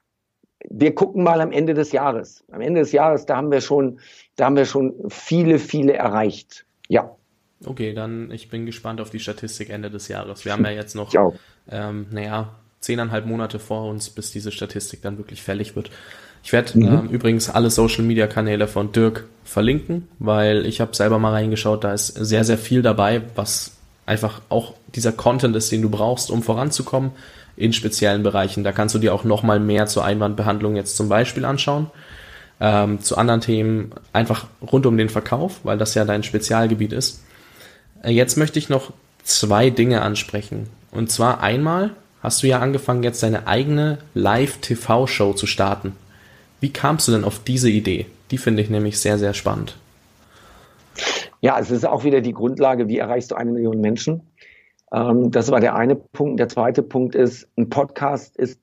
[0.70, 2.44] wir gucken mal am Ende des Jahres.
[2.50, 4.00] Am Ende des Jahres, da haben wir schon,
[4.36, 6.64] da haben wir schon viele, viele erreicht.
[6.88, 7.10] Ja.
[7.64, 10.44] Okay, dann ich bin gespannt auf die Statistik Ende des Jahres.
[10.44, 11.12] Wir haben ja jetzt noch,
[11.70, 15.90] ähm, naja, zehneinhalb Monate vor uns, bis diese Statistik dann wirklich fällig wird.
[16.42, 16.86] Ich werde mhm.
[16.86, 21.84] ähm, übrigens alle Social Media Kanäle von Dirk verlinken, weil ich habe selber mal reingeschaut,
[21.84, 23.72] da ist sehr, sehr viel dabei, was
[24.06, 27.12] einfach auch dieser Content ist, den du brauchst, um voranzukommen
[27.56, 28.64] in speziellen Bereichen.
[28.64, 31.90] Da kannst du dir auch nochmal mehr zur Einwandbehandlung jetzt zum Beispiel anschauen.
[32.60, 37.22] Ähm, zu anderen Themen einfach rund um den Verkauf, weil das ja dein Spezialgebiet ist.
[38.02, 38.92] Äh, jetzt möchte ich noch
[39.24, 40.68] zwei Dinge ansprechen.
[40.90, 41.90] Und zwar einmal
[42.22, 45.92] hast du ja angefangen, jetzt deine eigene Live-TV-Show zu starten.
[46.60, 48.06] Wie kamst du denn auf diese Idee?
[48.30, 49.76] Die finde ich nämlich sehr, sehr spannend.
[51.44, 54.22] Ja, es ist auch wieder die Grundlage, wie erreichst du eine Million Menschen?
[54.90, 56.40] Ähm, das war der eine Punkt.
[56.40, 58.58] Der zweite Punkt ist, ein Podcast ist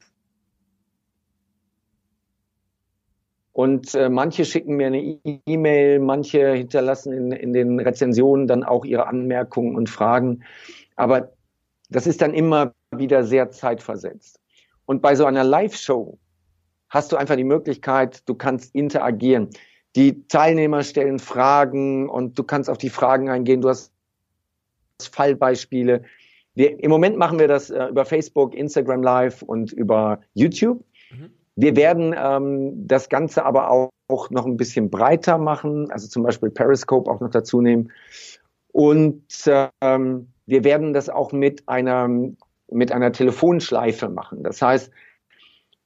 [3.53, 8.83] Und äh, manche schicken mir eine E-Mail, manche hinterlassen in, in den Rezensionen dann auch
[8.83, 10.43] ihre Anmerkungen und Fragen.
[10.95, 11.33] Aber
[11.91, 14.39] das ist dann immer wieder sehr zeitversetzt.
[14.87, 16.17] Und bei so einer Live-Show
[16.89, 19.51] hast du einfach die Möglichkeit, du kannst interagieren.
[19.95, 23.61] Die Teilnehmer stellen Fragen und du kannst auf die Fragen eingehen.
[23.61, 23.91] Du hast
[25.01, 26.03] Fallbeispiele.
[26.53, 30.83] Wir, Im Moment machen wir das äh, über Facebook, Instagram Live und über YouTube.
[31.11, 31.31] Mhm.
[31.55, 36.23] Wir werden ähm, das Ganze aber auch, auch noch ein bisschen breiter machen, also zum
[36.23, 37.91] Beispiel Periscope auch noch dazu nehmen.
[38.71, 39.23] Und
[39.81, 42.09] ähm, wir werden das auch mit einer,
[42.69, 44.43] mit einer Telefonschleife machen.
[44.43, 44.91] Das heißt,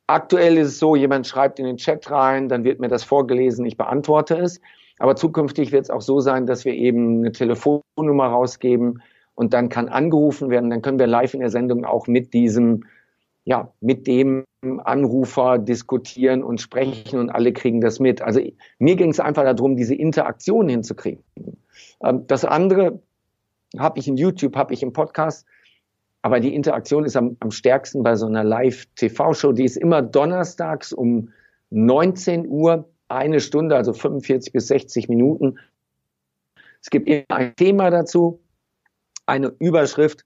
[0.07, 3.65] Aktuell ist es so, jemand schreibt in den Chat rein, dann wird mir das vorgelesen,
[3.65, 4.61] ich beantworte es.
[4.99, 9.01] Aber zukünftig wird es auch so sein, dass wir eben eine Telefonnummer rausgeben
[9.33, 10.69] und dann kann angerufen werden.
[10.69, 12.85] Dann können wir live in der Sendung auch mit diesem,
[13.43, 14.45] ja, mit dem
[14.83, 18.21] Anrufer diskutieren und sprechen und alle kriegen das mit.
[18.21, 18.39] Also
[18.79, 21.23] mir ging es einfach darum, diese Interaktion hinzukriegen.
[22.01, 22.99] Ähm, das andere
[23.77, 25.45] habe ich in YouTube, habe ich im Podcast
[26.26, 29.51] Aber die Interaktion ist am, am stärksten bei so einer Live-TV-Show.
[29.51, 31.30] Die ist immer donnerstags um
[31.69, 35.59] 19 Uhr, eine Stunde, also 45 bis 60 Minuten.
[36.82, 38.39] Es gibt immer ein Thema dazu,
[39.28, 40.26] eine Überschrift.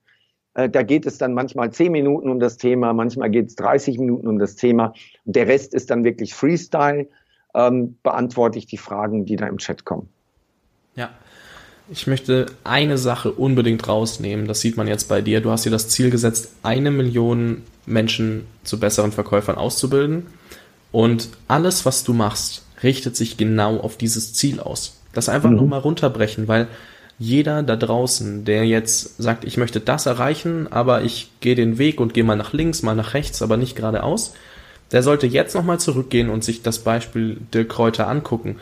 [0.54, 3.98] Äh, da geht es dann manchmal 10 Minuten um das Thema, manchmal geht es 30
[3.98, 4.94] Minuten um das Thema.
[5.26, 7.08] Und der Rest ist dann wirklich Freestyle.
[7.54, 10.08] Ähm, beantworte ich die Fragen, die da im Chat kommen.
[10.94, 11.10] Ja,
[11.90, 14.46] ich möchte eine Sache unbedingt rausnehmen.
[14.46, 15.40] Das sieht man jetzt bei dir.
[15.40, 20.26] Du hast dir das Ziel gesetzt, eine Million Menschen zu besseren Verkäufern auszubilden.
[20.92, 25.00] Und alles, was du machst, richtet sich genau auf dieses Ziel aus.
[25.12, 25.56] Das einfach mhm.
[25.56, 26.68] nur mal runterbrechen, weil
[27.18, 32.00] jeder da draußen, der jetzt sagt, ich möchte das erreichen, aber ich gehe den Weg
[32.00, 34.32] und gehe mal nach links, mal nach rechts, aber nicht geradeaus,
[34.92, 38.56] der sollte jetzt nochmal zurückgehen und sich das Beispiel Dirk Kräuter angucken.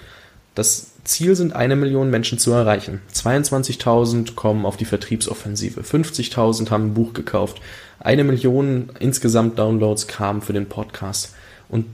[0.55, 3.01] Das Ziel sind eine Million Menschen zu erreichen.
[3.15, 5.81] 22.000 kommen auf die Vertriebsoffensive.
[5.81, 7.61] 50.000 haben ein Buch gekauft.
[7.99, 11.35] Eine Million insgesamt Downloads kamen für den Podcast.
[11.69, 11.87] Und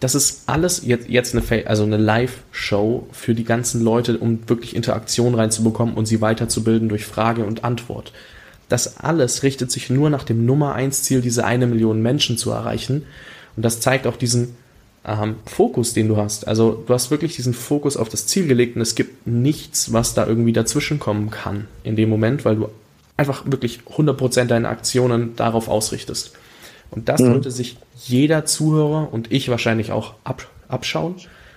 [0.00, 4.74] das ist alles jetzt, jetzt eine, also eine Live-Show für die ganzen Leute, um wirklich
[4.74, 8.12] Interaktion reinzubekommen und sie weiterzubilden durch Frage und Antwort.
[8.70, 12.50] Das alles richtet sich nur nach dem Nummer eins Ziel, diese eine Million Menschen zu
[12.50, 13.04] erreichen.
[13.56, 14.56] Und das zeigt auch diesen
[15.04, 16.46] ähm, Fokus, den du hast.
[16.46, 20.14] Also du hast wirklich diesen Fokus auf das Ziel gelegt und es gibt nichts, was
[20.14, 22.68] da irgendwie dazwischen kommen kann in dem Moment, weil du
[23.16, 26.32] einfach wirklich 100% deine Aktionen darauf ausrichtest.
[26.90, 27.26] Und das mhm.
[27.26, 31.14] sollte sich jeder Zuhörer und ich wahrscheinlich auch ab, abschauen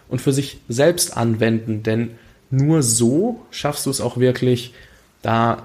[0.10, 2.12] und für sich selbst anwenden, denn
[2.50, 4.74] nur so schaffst du es auch wirklich,
[5.22, 5.64] da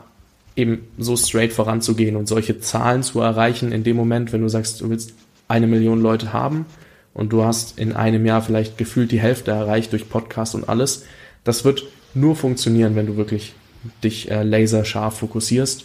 [0.57, 4.81] eben so straight voranzugehen und solche Zahlen zu erreichen in dem Moment, wenn du sagst,
[4.81, 5.13] du willst
[5.49, 6.67] eine Million Leute haben
[7.19, 11.05] und du hast in einem Jahr vielleicht gefühlt die Hälfte erreicht durch Podcast und alles.
[11.43, 11.83] Das wird
[12.15, 13.55] nur funktionieren, wenn du wirklich
[14.05, 15.85] dich äh, laserscharf fokussierst.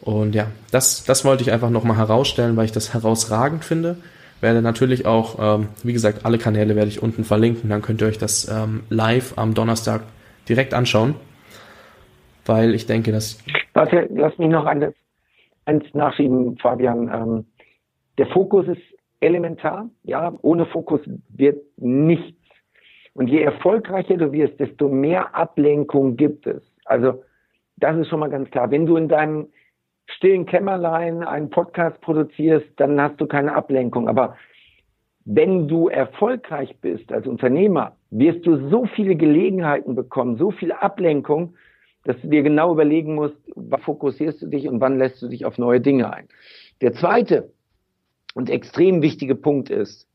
[0.00, 3.98] Und ja, das, das wollte ich einfach nochmal herausstellen, weil ich das herausragend finde.
[4.40, 7.70] Werde natürlich auch, ähm, wie gesagt, alle Kanäle werde ich unten verlinken.
[7.70, 10.02] Dann könnt ihr euch das ähm, live am Donnerstag
[10.48, 11.14] direkt anschauen.
[12.46, 13.38] Weil ich denke, dass.
[13.74, 14.92] Warte, lass mich noch eines,
[15.66, 17.08] eins nachschieben, Fabian.
[17.14, 17.44] Ähm,
[18.18, 18.82] der Fokus ist
[19.20, 19.90] elementar.
[20.02, 22.38] Ja, ohne Fokus wird nichts.
[23.14, 26.62] Und je erfolgreicher du wirst, desto mehr Ablenkung gibt es.
[26.84, 27.22] Also,
[27.76, 28.70] das ist schon mal ganz klar.
[28.70, 29.48] Wenn du in deinem
[30.06, 34.08] stillen Kämmerlein einen Podcast produzierst, dann hast du keine Ablenkung.
[34.08, 34.36] Aber
[35.24, 41.54] wenn du erfolgreich bist als Unternehmer, wirst du so viele Gelegenheiten bekommen, so viel Ablenkung,
[42.04, 45.46] dass du dir genau überlegen musst, wann fokussierst du dich und wann lässt du dich
[45.46, 46.28] auf neue Dinge ein.
[46.82, 47.50] Der zweite
[48.34, 50.06] und extrem wichtige Punkt ist,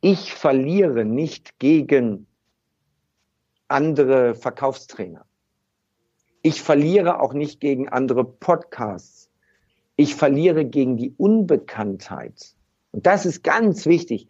[0.00, 2.26] ich verliere nicht gegen
[3.66, 5.26] andere Verkaufstrainer.
[6.42, 9.28] Ich verliere auch nicht gegen andere Podcasts.
[9.96, 12.54] Ich verliere gegen die Unbekanntheit.
[12.92, 14.28] Und das ist ganz wichtig.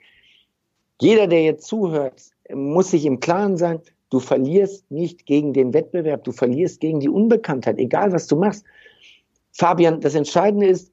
[1.00, 2.22] Jeder, der jetzt zuhört,
[2.52, 7.10] muss sich im Klaren sein, du verlierst nicht gegen den Wettbewerb, du verlierst gegen die
[7.10, 8.64] Unbekanntheit, egal was du machst.
[9.52, 10.90] Fabian, das Entscheidende ist,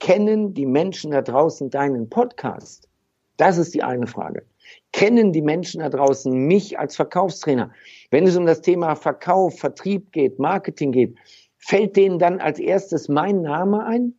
[0.00, 2.88] Kennen die Menschen da draußen deinen Podcast?
[3.36, 4.44] Das ist die eine Frage.
[4.92, 7.72] Kennen die Menschen da draußen mich als Verkaufstrainer?
[8.10, 11.16] Wenn es um das Thema Verkauf, Vertrieb geht, Marketing geht,
[11.56, 14.14] fällt denen dann als erstes mein Name ein?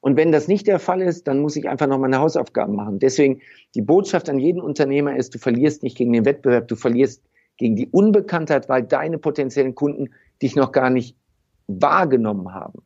[0.00, 2.98] Und wenn das nicht der Fall ist, dann muss ich einfach noch meine Hausaufgaben machen.
[2.98, 3.40] Deswegen
[3.74, 7.24] die Botschaft an jeden Unternehmer ist, du verlierst nicht gegen den Wettbewerb, du verlierst
[7.56, 10.10] gegen die Unbekanntheit, weil deine potenziellen Kunden
[10.42, 11.16] dich noch gar nicht
[11.66, 12.82] wahrgenommen haben.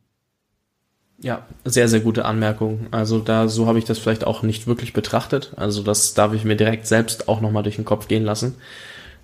[1.21, 2.87] Ja, sehr, sehr gute Anmerkung.
[2.89, 5.53] Also da, so habe ich das vielleicht auch nicht wirklich betrachtet.
[5.55, 8.55] Also das darf ich mir direkt selbst auch nochmal durch den Kopf gehen lassen.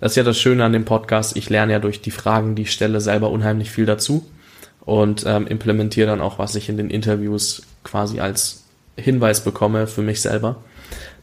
[0.00, 1.36] Das ist ja das Schöne an dem Podcast.
[1.36, 4.24] Ich lerne ja durch die Fragen, die ich stelle, selber unheimlich viel dazu
[4.82, 8.62] und ähm, implementiere dann auch, was ich in den Interviews quasi als
[8.96, 10.62] Hinweis bekomme für mich selber.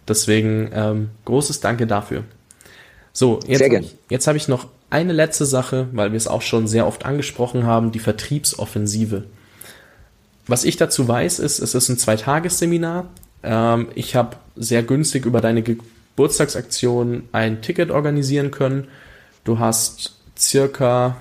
[0.07, 2.25] Deswegen ähm, großes Danke dafür.
[3.13, 6.67] So, jetzt, ich, jetzt habe ich noch eine letzte Sache, weil wir es auch schon
[6.67, 9.23] sehr oft angesprochen haben, die Vertriebsoffensive.
[10.47, 13.07] Was ich dazu weiß, ist, es ist ein Zweitagesseminar.
[13.43, 18.87] Ähm, ich habe sehr günstig über deine Geburtstagsaktion ein Ticket organisieren können.
[19.43, 21.17] Du hast circa,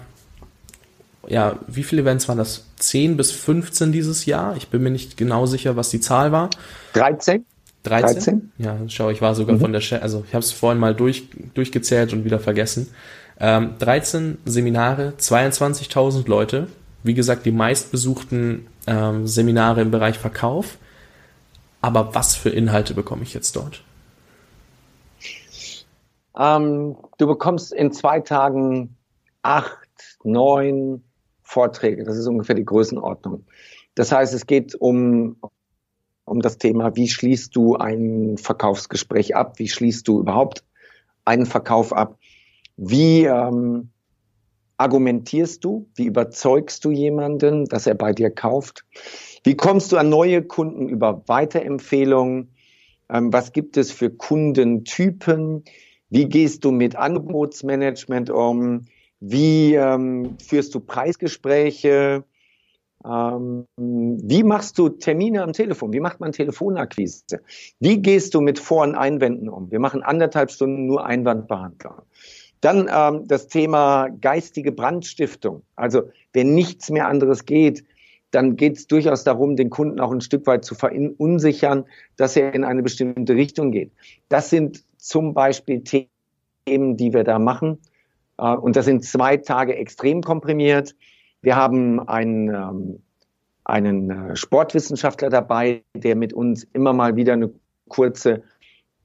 [1.26, 2.64] ja, wie viele Events waren das?
[2.76, 4.56] 10 bis 15 dieses Jahr.
[4.56, 6.50] Ich bin mir nicht genau sicher, was die Zahl war.
[6.92, 7.44] 13?
[7.84, 8.14] 13?
[8.14, 8.52] 13?
[8.58, 9.60] Ja, schau, ich war sogar mhm.
[9.60, 12.88] von der, Sch also ich habe es vorhin mal durch, durchgezählt und wieder vergessen.
[13.40, 16.68] Ähm, 13 Seminare, 22.000 Leute.
[17.02, 20.78] Wie gesagt, die meistbesuchten ähm, Seminare im Bereich Verkauf.
[21.80, 23.82] Aber was für Inhalte bekomme ich jetzt dort?
[26.36, 28.96] Ähm, du bekommst in zwei Tagen
[29.42, 31.04] acht, neun
[31.42, 32.04] Vorträge.
[32.04, 33.44] Das ist ungefähr die Größenordnung.
[33.94, 35.36] Das heißt, es geht um,
[36.24, 39.58] um das Thema, wie schließt du ein Verkaufsgespräch ab?
[39.58, 40.64] Wie schließt du überhaupt
[41.24, 42.18] einen Verkauf ab?
[42.76, 43.90] Wie ähm,
[44.84, 45.88] argumentierst du?
[45.94, 48.84] Wie überzeugst du jemanden, dass er bei dir kauft?
[49.42, 52.50] Wie kommst du an neue Kunden über Weiterempfehlungen?
[53.08, 55.64] Ähm, was gibt es für Kundentypen?
[56.10, 58.82] Wie gehst du mit Angebotsmanagement um?
[59.20, 62.24] Wie ähm, führst du Preisgespräche?
[63.06, 65.94] Ähm, wie machst du Termine am Telefon?
[65.94, 67.40] Wie macht man Telefonakquise?
[67.80, 69.70] Wie gehst du mit Vor- und Einwänden um?
[69.70, 72.02] Wir machen anderthalb Stunden nur Einwandbehandlung.
[72.64, 75.64] Dann ähm, das Thema geistige Brandstiftung.
[75.76, 77.84] Also wenn nichts mehr anderes geht,
[78.30, 81.84] dann geht es durchaus darum, den Kunden auch ein Stück weit zu verunsichern,
[82.16, 83.92] dass er in eine bestimmte Richtung geht.
[84.30, 87.80] Das sind zum Beispiel Themen, die wir da machen.
[88.38, 90.96] Äh, und das sind zwei Tage extrem komprimiert.
[91.42, 93.02] Wir haben einen, ähm,
[93.64, 97.52] einen äh, Sportwissenschaftler dabei, der mit uns immer mal wieder eine
[97.88, 98.42] kurze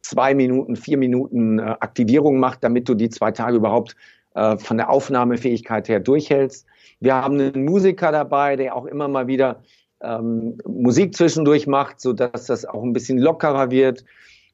[0.01, 3.95] zwei Minuten, vier Minuten äh, Aktivierung macht, damit du die zwei Tage überhaupt
[4.35, 6.65] äh, von der Aufnahmefähigkeit her durchhältst.
[6.99, 9.61] Wir haben einen Musiker dabei, der auch immer mal wieder
[10.01, 14.03] ähm, Musik zwischendurch macht, so dass das auch ein bisschen lockerer wird.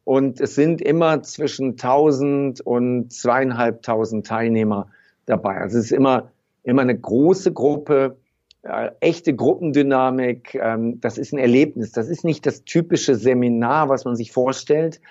[0.04, 4.88] Und es sind immer zwischen 1000 und zweieinhalbtausend Teilnehmer
[5.26, 5.58] dabei.
[5.58, 6.32] Also es ist immer,
[6.64, 8.18] immer eine große Gruppe,
[8.62, 10.56] äh, echte Gruppendynamik.
[10.56, 11.92] Ähm, das ist ein Erlebnis.
[11.92, 15.02] Das ist nicht das typische Seminar, was man sich vorstellt,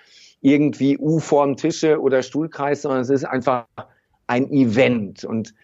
[0.45, 3.64] irgendwie U-Form Tische oder Stuhlkreis, sondern es ist einfach
[4.26, 5.24] ein Event.
[5.24, 5.55] Und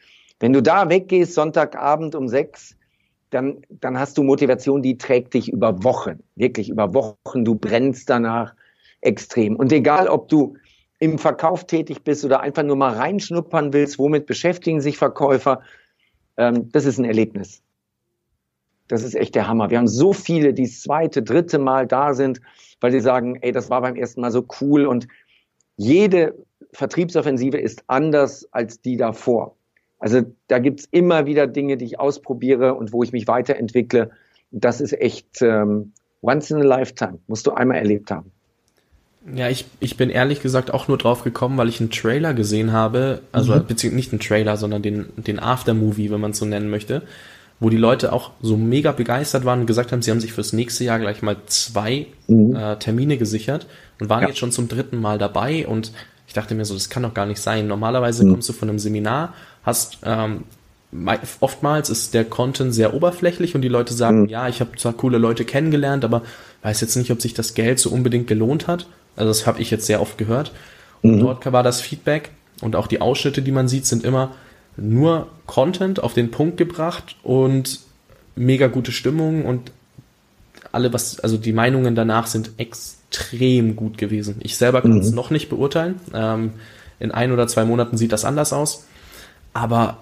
[0.40, 2.76] wenn du da weggehst, Sonntagabend um sechs,
[3.28, 7.44] dann, dann hast du Motivation, die trägt dich über Wochen, wirklich über Wochen.
[7.44, 8.54] Du brennst danach
[9.02, 9.56] extrem.
[9.56, 10.56] Und egal, ob du
[10.98, 15.60] im Verkauf tätig bist oder einfach nur mal reinschnuppern willst, womit beschäftigen sich Verkäufer,
[16.38, 17.62] ähm, das ist ein Erlebnis.
[18.90, 19.70] Das ist echt der Hammer.
[19.70, 22.40] Wir haben so viele, die das zweite, dritte Mal da sind
[22.80, 25.06] weil sie sagen, ey, das war beim ersten Mal so cool und
[25.76, 26.34] jede
[26.72, 29.56] Vertriebsoffensive ist anders als die davor.
[29.98, 34.10] Also da gibt's immer wieder Dinge, die ich ausprobiere und wo ich mich weiterentwickle.
[34.50, 37.18] Das ist echt ähm, once in a lifetime.
[37.26, 38.30] Musst du einmal erlebt haben.
[39.34, 42.72] Ja, ich, ich bin ehrlich gesagt auch nur drauf gekommen, weil ich einen Trailer gesehen
[42.72, 43.66] habe, also mhm.
[43.66, 47.02] beziehungsweise nicht einen Trailer, sondern den, den Aftermovie, wenn man es so nennen möchte,
[47.60, 50.52] wo die Leute auch so mega begeistert waren und gesagt haben, sie haben sich fürs
[50.52, 52.56] nächste Jahr gleich mal zwei mhm.
[52.56, 53.66] äh, Termine gesichert
[54.00, 54.28] und waren ja.
[54.28, 55.92] jetzt schon zum dritten Mal dabei und
[56.26, 57.66] ich dachte mir so, das kann doch gar nicht sein.
[57.66, 58.30] Normalerweise mhm.
[58.30, 60.44] kommst du von einem Seminar, hast ähm,
[61.40, 64.28] oftmals ist der Content sehr oberflächlich und die Leute sagen, mhm.
[64.28, 66.22] ja, ich habe zwar coole Leute kennengelernt, aber
[66.62, 68.86] weiß jetzt nicht, ob sich das Geld so unbedingt gelohnt hat.
[69.16, 70.52] Also das habe ich jetzt sehr oft gehört.
[71.02, 71.20] Und mhm.
[71.20, 72.30] dort war das Feedback
[72.60, 74.32] und auch die Ausschnitte, die man sieht, sind immer,
[74.76, 77.80] nur Content auf den Punkt gebracht und
[78.36, 79.72] mega gute Stimmung und
[80.72, 84.36] alle was, also die Meinungen danach sind extrem gut gewesen.
[84.40, 85.16] Ich selber kann es mhm.
[85.16, 86.00] noch nicht beurteilen.
[86.14, 86.52] Ähm,
[87.00, 88.86] in ein oder zwei Monaten sieht das anders aus.
[89.52, 89.98] Aber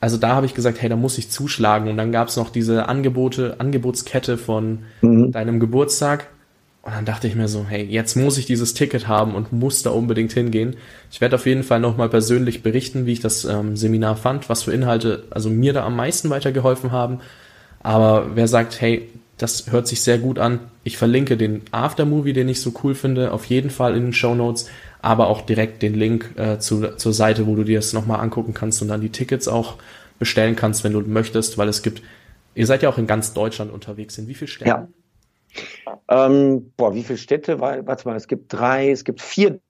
[0.00, 1.88] also da habe ich gesagt, hey, da muss ich zuschlagen.
[1.88, 5.32] Und dann gab es noch diese Angebote, Angebotskette von mhm.
[5.32, 6.26] deinem Geburtstag.
[6.84, 9.82] Und dann dachte ich mir so, hey, jetzt muss ich dieses Ticket haben und muss
[9.82, 10.76] da unbedingt hingehen.
[11.10, 14.64] Ich werde auf jeden Fall nochmal persönlich berichten, wie ich das ähm, Seminar fand, was
[14.64, 17.20] für Inhalte also mir da am meisten weitergeholfen haben.
[17.82, 19.08] Aber wer sagt, hey,
[19.38, 23.32] das hört sich sehr gut an, ich verlinke den Aftermovie, den ich so cool finde,
[23.32, 24.68] auf jeden Fall in den Show Notes,
[25.00, 28.52] aber auch direkt den Link äh, zu, zur Seite, wo du dir das nochmal angucken
[28.52, 29.76] kannst und dann die Tickets auch
[30.18, 32.02] bestellen kannst, wenn du möchtest, weil es gibt,
[32.54, 34.18] ihr seid ja auch in ganz Deutschland unterwegs.
[34.18, 34.68] In wie vielen Städten?
[34.68, 34.88] Ja.
[36.08, 37.60] Ähm, boah, wie viele Städte?
[37.60, 39.60] Warte mal, es gibt drei, es gibt vier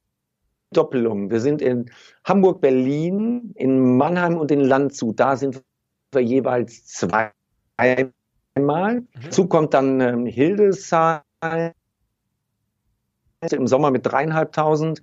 [0.72, 1.30] Doppelungen.
[1.30, 1.91] Wir sind in
[2.24, 5.18] Hamburg, Berlin, in Mannheim und in Landshut.
[5.18, 5.62] Da sind
[6.12, 7.32] wir jeweils zweimal.
[8.59, 9.07] Mhm.
[9.22, 11.22] Dazu kommt dann ähm, Hildesheim
[13.51, 15.03] im Sommer mit dreieinhalbtausend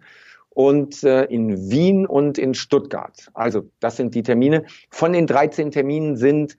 [0.49, 3.29] und äh, in Wien und in Stuttgart.
[3.33, 4.65] Also das sind die Termine.
[4.89, 6.57] Von den 13 Terminen sind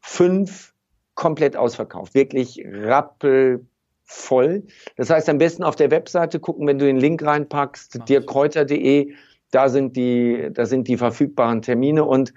[0.00, 0.74] fünf
[1.18, 2.14] komplett ausverkauft.
[2.14, 4.62] Wirklich rappelvoll.
[4.96, 9.12] Das heißt, am besten auf der Webseite gucken, wenn du den Link reinpackst, dirkräuter.de,
[9.50, 12.32] da sind die, da sind die verfügbaren Termine und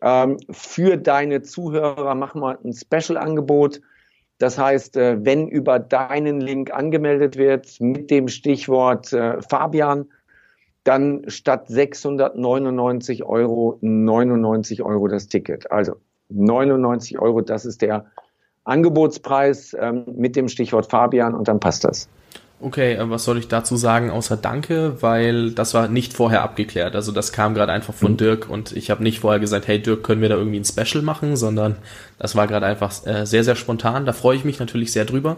[0.00, 3.82] ähm, für deine Zuhörer machen wir ein Special-Angebot.
[4.38, 10.06] Das heißt, äh, wenn über deinen Link angemeldet wird mit dem Stichwort äh, Fabian,
[10.82, 15.70] dann statt 699 Euro 99 Euro das Ticket.
[15.70, 15.96] Also
[16.28, 18.06] 99 Euro, das ist der
[18.64, 22.08] Angebotspreis ähm, mit dem Stichwort Fabian und dann passt das.
[22.60, 26.94] Okay, äh, was soll ich dazu sagen, außer Danke, weil das war nicht vorher abgeklärt.
[26.94, 28.16] Also das kam gerade einfach von mhm.
[28.16, 31.02] Dirk und ich habe nicht vorher gesagt, hey Dirk, können wir da irgendwie ein Special
[31.02, 31.76] machen, sondern
[32.18, 34.06] das war gerade einfach äh, sehr, sehr spontan.
[34.06, 35.36] Da freue ich mich natürlich sehr drüber.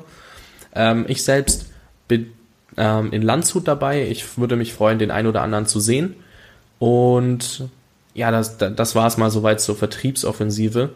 [0.74, 1.70] Ähm, ich selbst
[2.08, 2.32] bin
[2.76, 4.08] ähm, in Landshut dabei.
[4.08, 6.16] Ich würde mich freuen, den einen oder anderen zu sehen.
[6.78, 7.68] Und
[8.14, 10.90] ja, das, das war es mal soweit zur Vertriebsoffensive.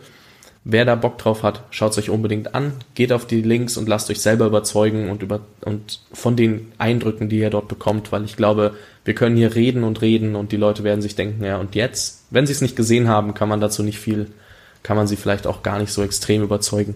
[0.67, 3.87] Wer da Bock drauf hat, schaut es euch unbedingt an, geht auf die Links und
[3.87, 8.25] lasst euch selber überzeugen und über und von den Eindrücken, die ihr dort bekommt, weil
[8.25, 8.73] ich glaube,
[9.05, 12.25] wir können hier reden und reden und die Leute werden sich denken, ja, und jetzt,
[12.31, 14.31] wenn sie es nicht gesehen haben, kann man dazu nicht viel,
[14.83, 16.95] kann man sie vielleicht auch gar nicht so extrem überzeugen.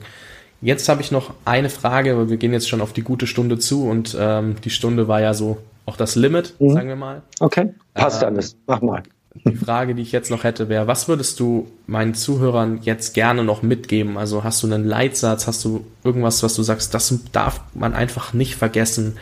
[0.62, 3.58] Jetzt habe ich noch eine Frage, weil wir gehen jetzt schon auf die gute Stunde
[3.58, 6.72] zu und ähm, die Stunde war ja so auch das Limit, mhm.
[6.72, 7.22] sagen wir mal.
[7.38, 9.02] Okay, passt ähm, alles, mach mal.
[9.44, 13.44] Die Frage, die ich jetzt noch hätte, wäre, was würdest du meinen Zuhörern jetzt gerne
[13.44, 14.16] noch mitgeben?
[14.18, 18.32] Also hast du einen Leitsatz, hast du irgendwas, was du sagst, das darf man einfach
[18.32, 19.18] nicht vergessen?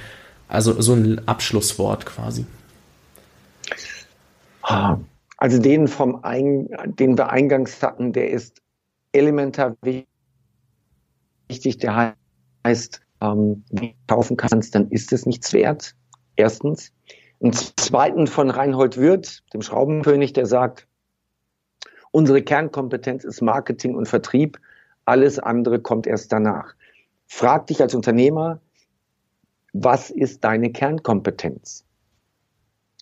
[0.49, 2.47] Also so ein Abschlusswort quasi.
[4.63, 8.63] Also den vom Ein, den wir eingangs hatten, der ist
[9.13, 11.79] elementar wichtig.
[11.79, 12.15] Der
[12.65, 13.65] heißt, ähm,
[14.07, 15.95] kaufen kannst, dann ist es nichts wert.
[16.37, 16.93] Erstens.
[17.43, 20.87] Einen zweiten von Reinhold Wirth, dem Schraubenkönig, der sagt,
[22.11, 24.59] unsere Kernkompetenz ist Marketing und Vertrieb,
[25.05, 26.75] alles andere kommt erst danach.
[27.27, 28.61] Frag dich als Unternehmer,
[29.73, 31.85] was ist deine Kernkompetenz?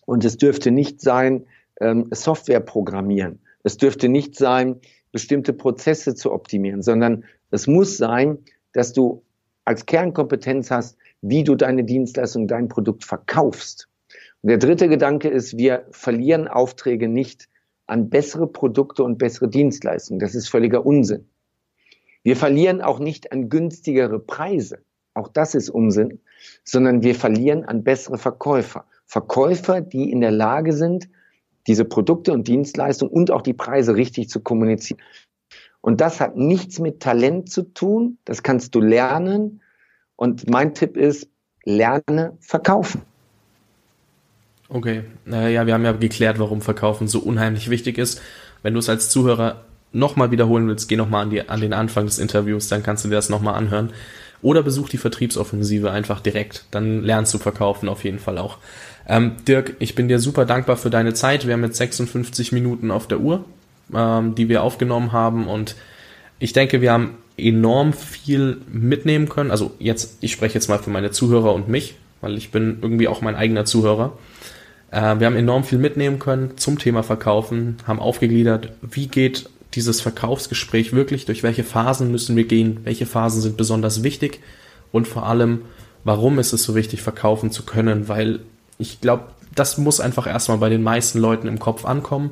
[0.05, 1.47] Und es dürfte nicht sein,
[1.79, 3.39] ähm, Software programmieren.
[3.63, 4.79] Es dürfte nicht sein,
[5.11, 8.39] bestimmte Prozesse zu optimieren, sondern es muss sein,
[8.73, 9.23] dass du
[9.63, 13.87] als Kernkompetenz hast, wie du deine Dienstleistung, dein Produkt verkaufst.
[14.47, 17.49] Der dritte Gedanke ist, wir verlieren Aufträge nicht
[17.87, 20.19] an bessere Produkte und bessere Dienstleistungen.
[20.19, 21.27] Das ist völliger Unsinn.
[22.21, 24.83] Wir verlieren auch nicht an günstigere Preise.
[25.15, 26.19] Auch das ist Unsinn,
[26.63, 28.85] sondern wir verlieren an bessere Verkäufer.
[29.07, 31.09] Verkäufer, die in der Lage sind,
[31.65, 35.01] diese Produkte und Dienstleistungen und auch die Preise richtig zu kommunizieren.
[35.81, 38.19] Und das hat nichts mit Talent zu tun.
[38.25, 39.63] Das kannst du lernen.
[40.15, 41.31] Und mein Tipp ist,
[41.63, 43.01] lerne verkaufen.
[44.67, 48.21] Okay, äh, ja, wir haben ja geklärt, warum Verkaufen so unheimlich wichtig ist.
[48.63, 52.19] Wenn du es als Zuhörer nochmal wiederholen willst, geh nochmal an, an den Anfang des
[52.19, 53.91] Interviews, dann kannst du dir das nochmal anhören.
[54.41, 58.57] Oder besuch die Vertriebsoffensive einfach direkt, dann lernst du verkaufen auf jeden Fall auch.
[59.07, 61.45] Ähm, Dirk, ich bin dir super dankbar für deine Zeit.
[61.45, 63.45] Wir haben jetzt 56 Minuten auf der Uhr,
[63.93, 65.75] ähm, die wir aufgenommen haben und
[66.39, 69.51] ich denke, wir haben enorm viel mitnehmen können.
[69.51, 73.07] Also jetzt, ich spreche jetzt mal für meine Zuhörer und mich, weil ich bin irgendwie
[73.07, 74.17] auch mein eigener Zuhörer.
[74.95, 79.99] Äh, wir haben enorm viel mitnehmen können zum Thema Verkaufen, haben aufgegliedert, wie geht dieses
[79.99, 84.39] Verkaufsgespräch wirklich, durch welche Phasen müssen wir gehen, welche Phasen sind besonders wichtig
[84.93, 85.63] und vor allem,
[86.05, 88.39] warum ist es so wichtig, verkaufen zu können, weil
[88.77, 92.31] ich glaube, das muss einfach erstmal bei den meisten Leuten im Kopf ankommen.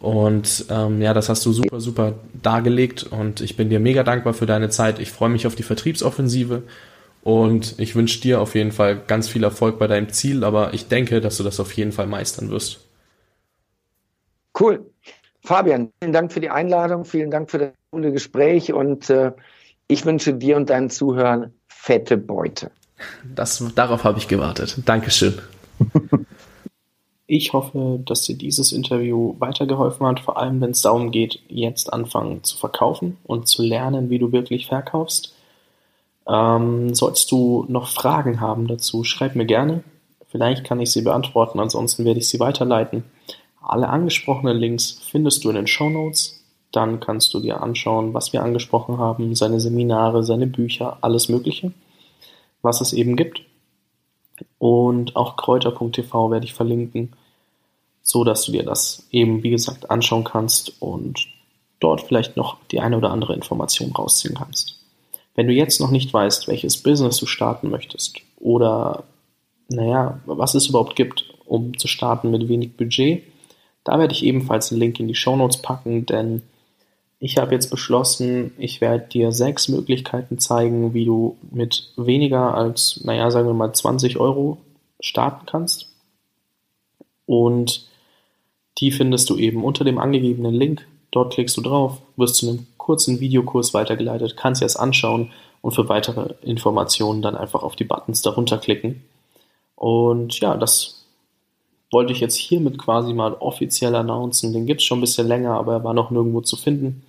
[0.00, 4.32] Und ähm, ja, das hast du super, super dargelegt und ich bin dir mega dankbar
[4.32, 4.98] für deine Zeit.
[4.98, 6.62] Ich freue mich auf die Vertriebsoffensive
[7.22, 10.88] und ich wünsche dir auf jeden Fall ganz viel Erfolg bei deinem Ziel, aber ich
[10.88, 12.88] denke, dass du das auf jeden Fall meistern wirst.
[14.58, 14.90] Cool.
[15.42, 19.32] Fabian, vielen Dank für die Einladung, vielen Dank für das coole Gespräch und äh,
[19.88, 22.70] ich wünsche dir und deinen Zuhörern fette Beute.
[23.34, 24.76] Das, darauf habe ich gewartet.
[24.84, 25.40] Dankeschön.
[27.32, 31.92] Ich hoffe, dass dir dieses Interview weitergeholfen hat, vor allem wenn es darum geht, jetzt
[31.92, 35.32] anfangen zu verkaufen und zu lernen, wie du wirklich verkaufst.
[36.30, 39.82] Ähm, solltest du noch Fragen haben dazu, schreib mir gerne.
[40.28, 43.02] Vielleicht kann ich sie beantworten, ansonsten werde ich sie weiterleiten.
[43.60, 46.44] Alle angesprochenen Links findest du in den Show Notes.
[46.70, 51.72] Dann kannst du dir anschauen, was wir angesprochen haben, seine Seminare, seine Bücher, alles Mögliche,
[52.62, 53.42] was es eben gibt.
[54.58, 57.12] Und auch kräuter.tv werde ich verlinken,
[58.02, 61.26] so dass du dir das eben, wie gesagt, anschauen kannst und
[61.80, 64.79] dort vielleicht noch die eine oder andere Information rausziehen kannst.
[65.34, 69.04] Wenn du jetzt noch nicht weißt, welches Business du starten möchtest oder
[69.68, 73.22] naja, was es überhaupt gibt, um zu starten mit wenig Budget,
[73.84, 76.42] da werde ich ebenfalls einen Link in die Show Notes packen, denn
[77.22, 83.02] ich habe jetzt beschlossen, ich werde dir sechs Möglichkeiten zeigen, wie du mit weniger als,
[83.04, 84.56] naja, sagen wir mal 20 Euro
[85.00, 85.92] starten kannst.
[87.26, 87.86] Und
[88.78, 90.86] die findest du eben unter dem angegebenen Link.
[91.10, 95.30] Dort klickst du drauf, wirst zu einem kurzen Videokurs weitergeleitet, kannst dir das anschauen
[95.62, 99.04] und für weitere Informationen dann einfach auf die Buttons darunter klicken.
[99.76, 101.06] Und ja, das
[101.92, 104.52] wollte ich jetzt hiermit quasi mal offiziell announcen.
[104.52, 107.04] Den gibt es schon ein bisschen länger, aber er war noch nirgendwo zu finden.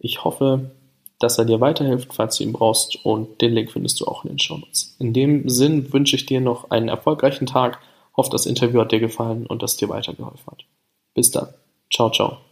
[0.00, 0.72] Ich hoffe,
[1.20, 4.30] dass er dir weiterhilft, falls du ihn brauchst und den Link findest du auch in
[4.30, 4.96] den Show Notes.
[4.98, 7.78] In dem Sinn wünsche ich dir noch einen erfolgreichen Tag,
[8.16, 10.64] hoffe, das Interview hat dir gefallen und dass dir weitergeholfen hat.
[11.14, 11.46] Bis dann.
[11.92, 12.51] Ciao, ciao.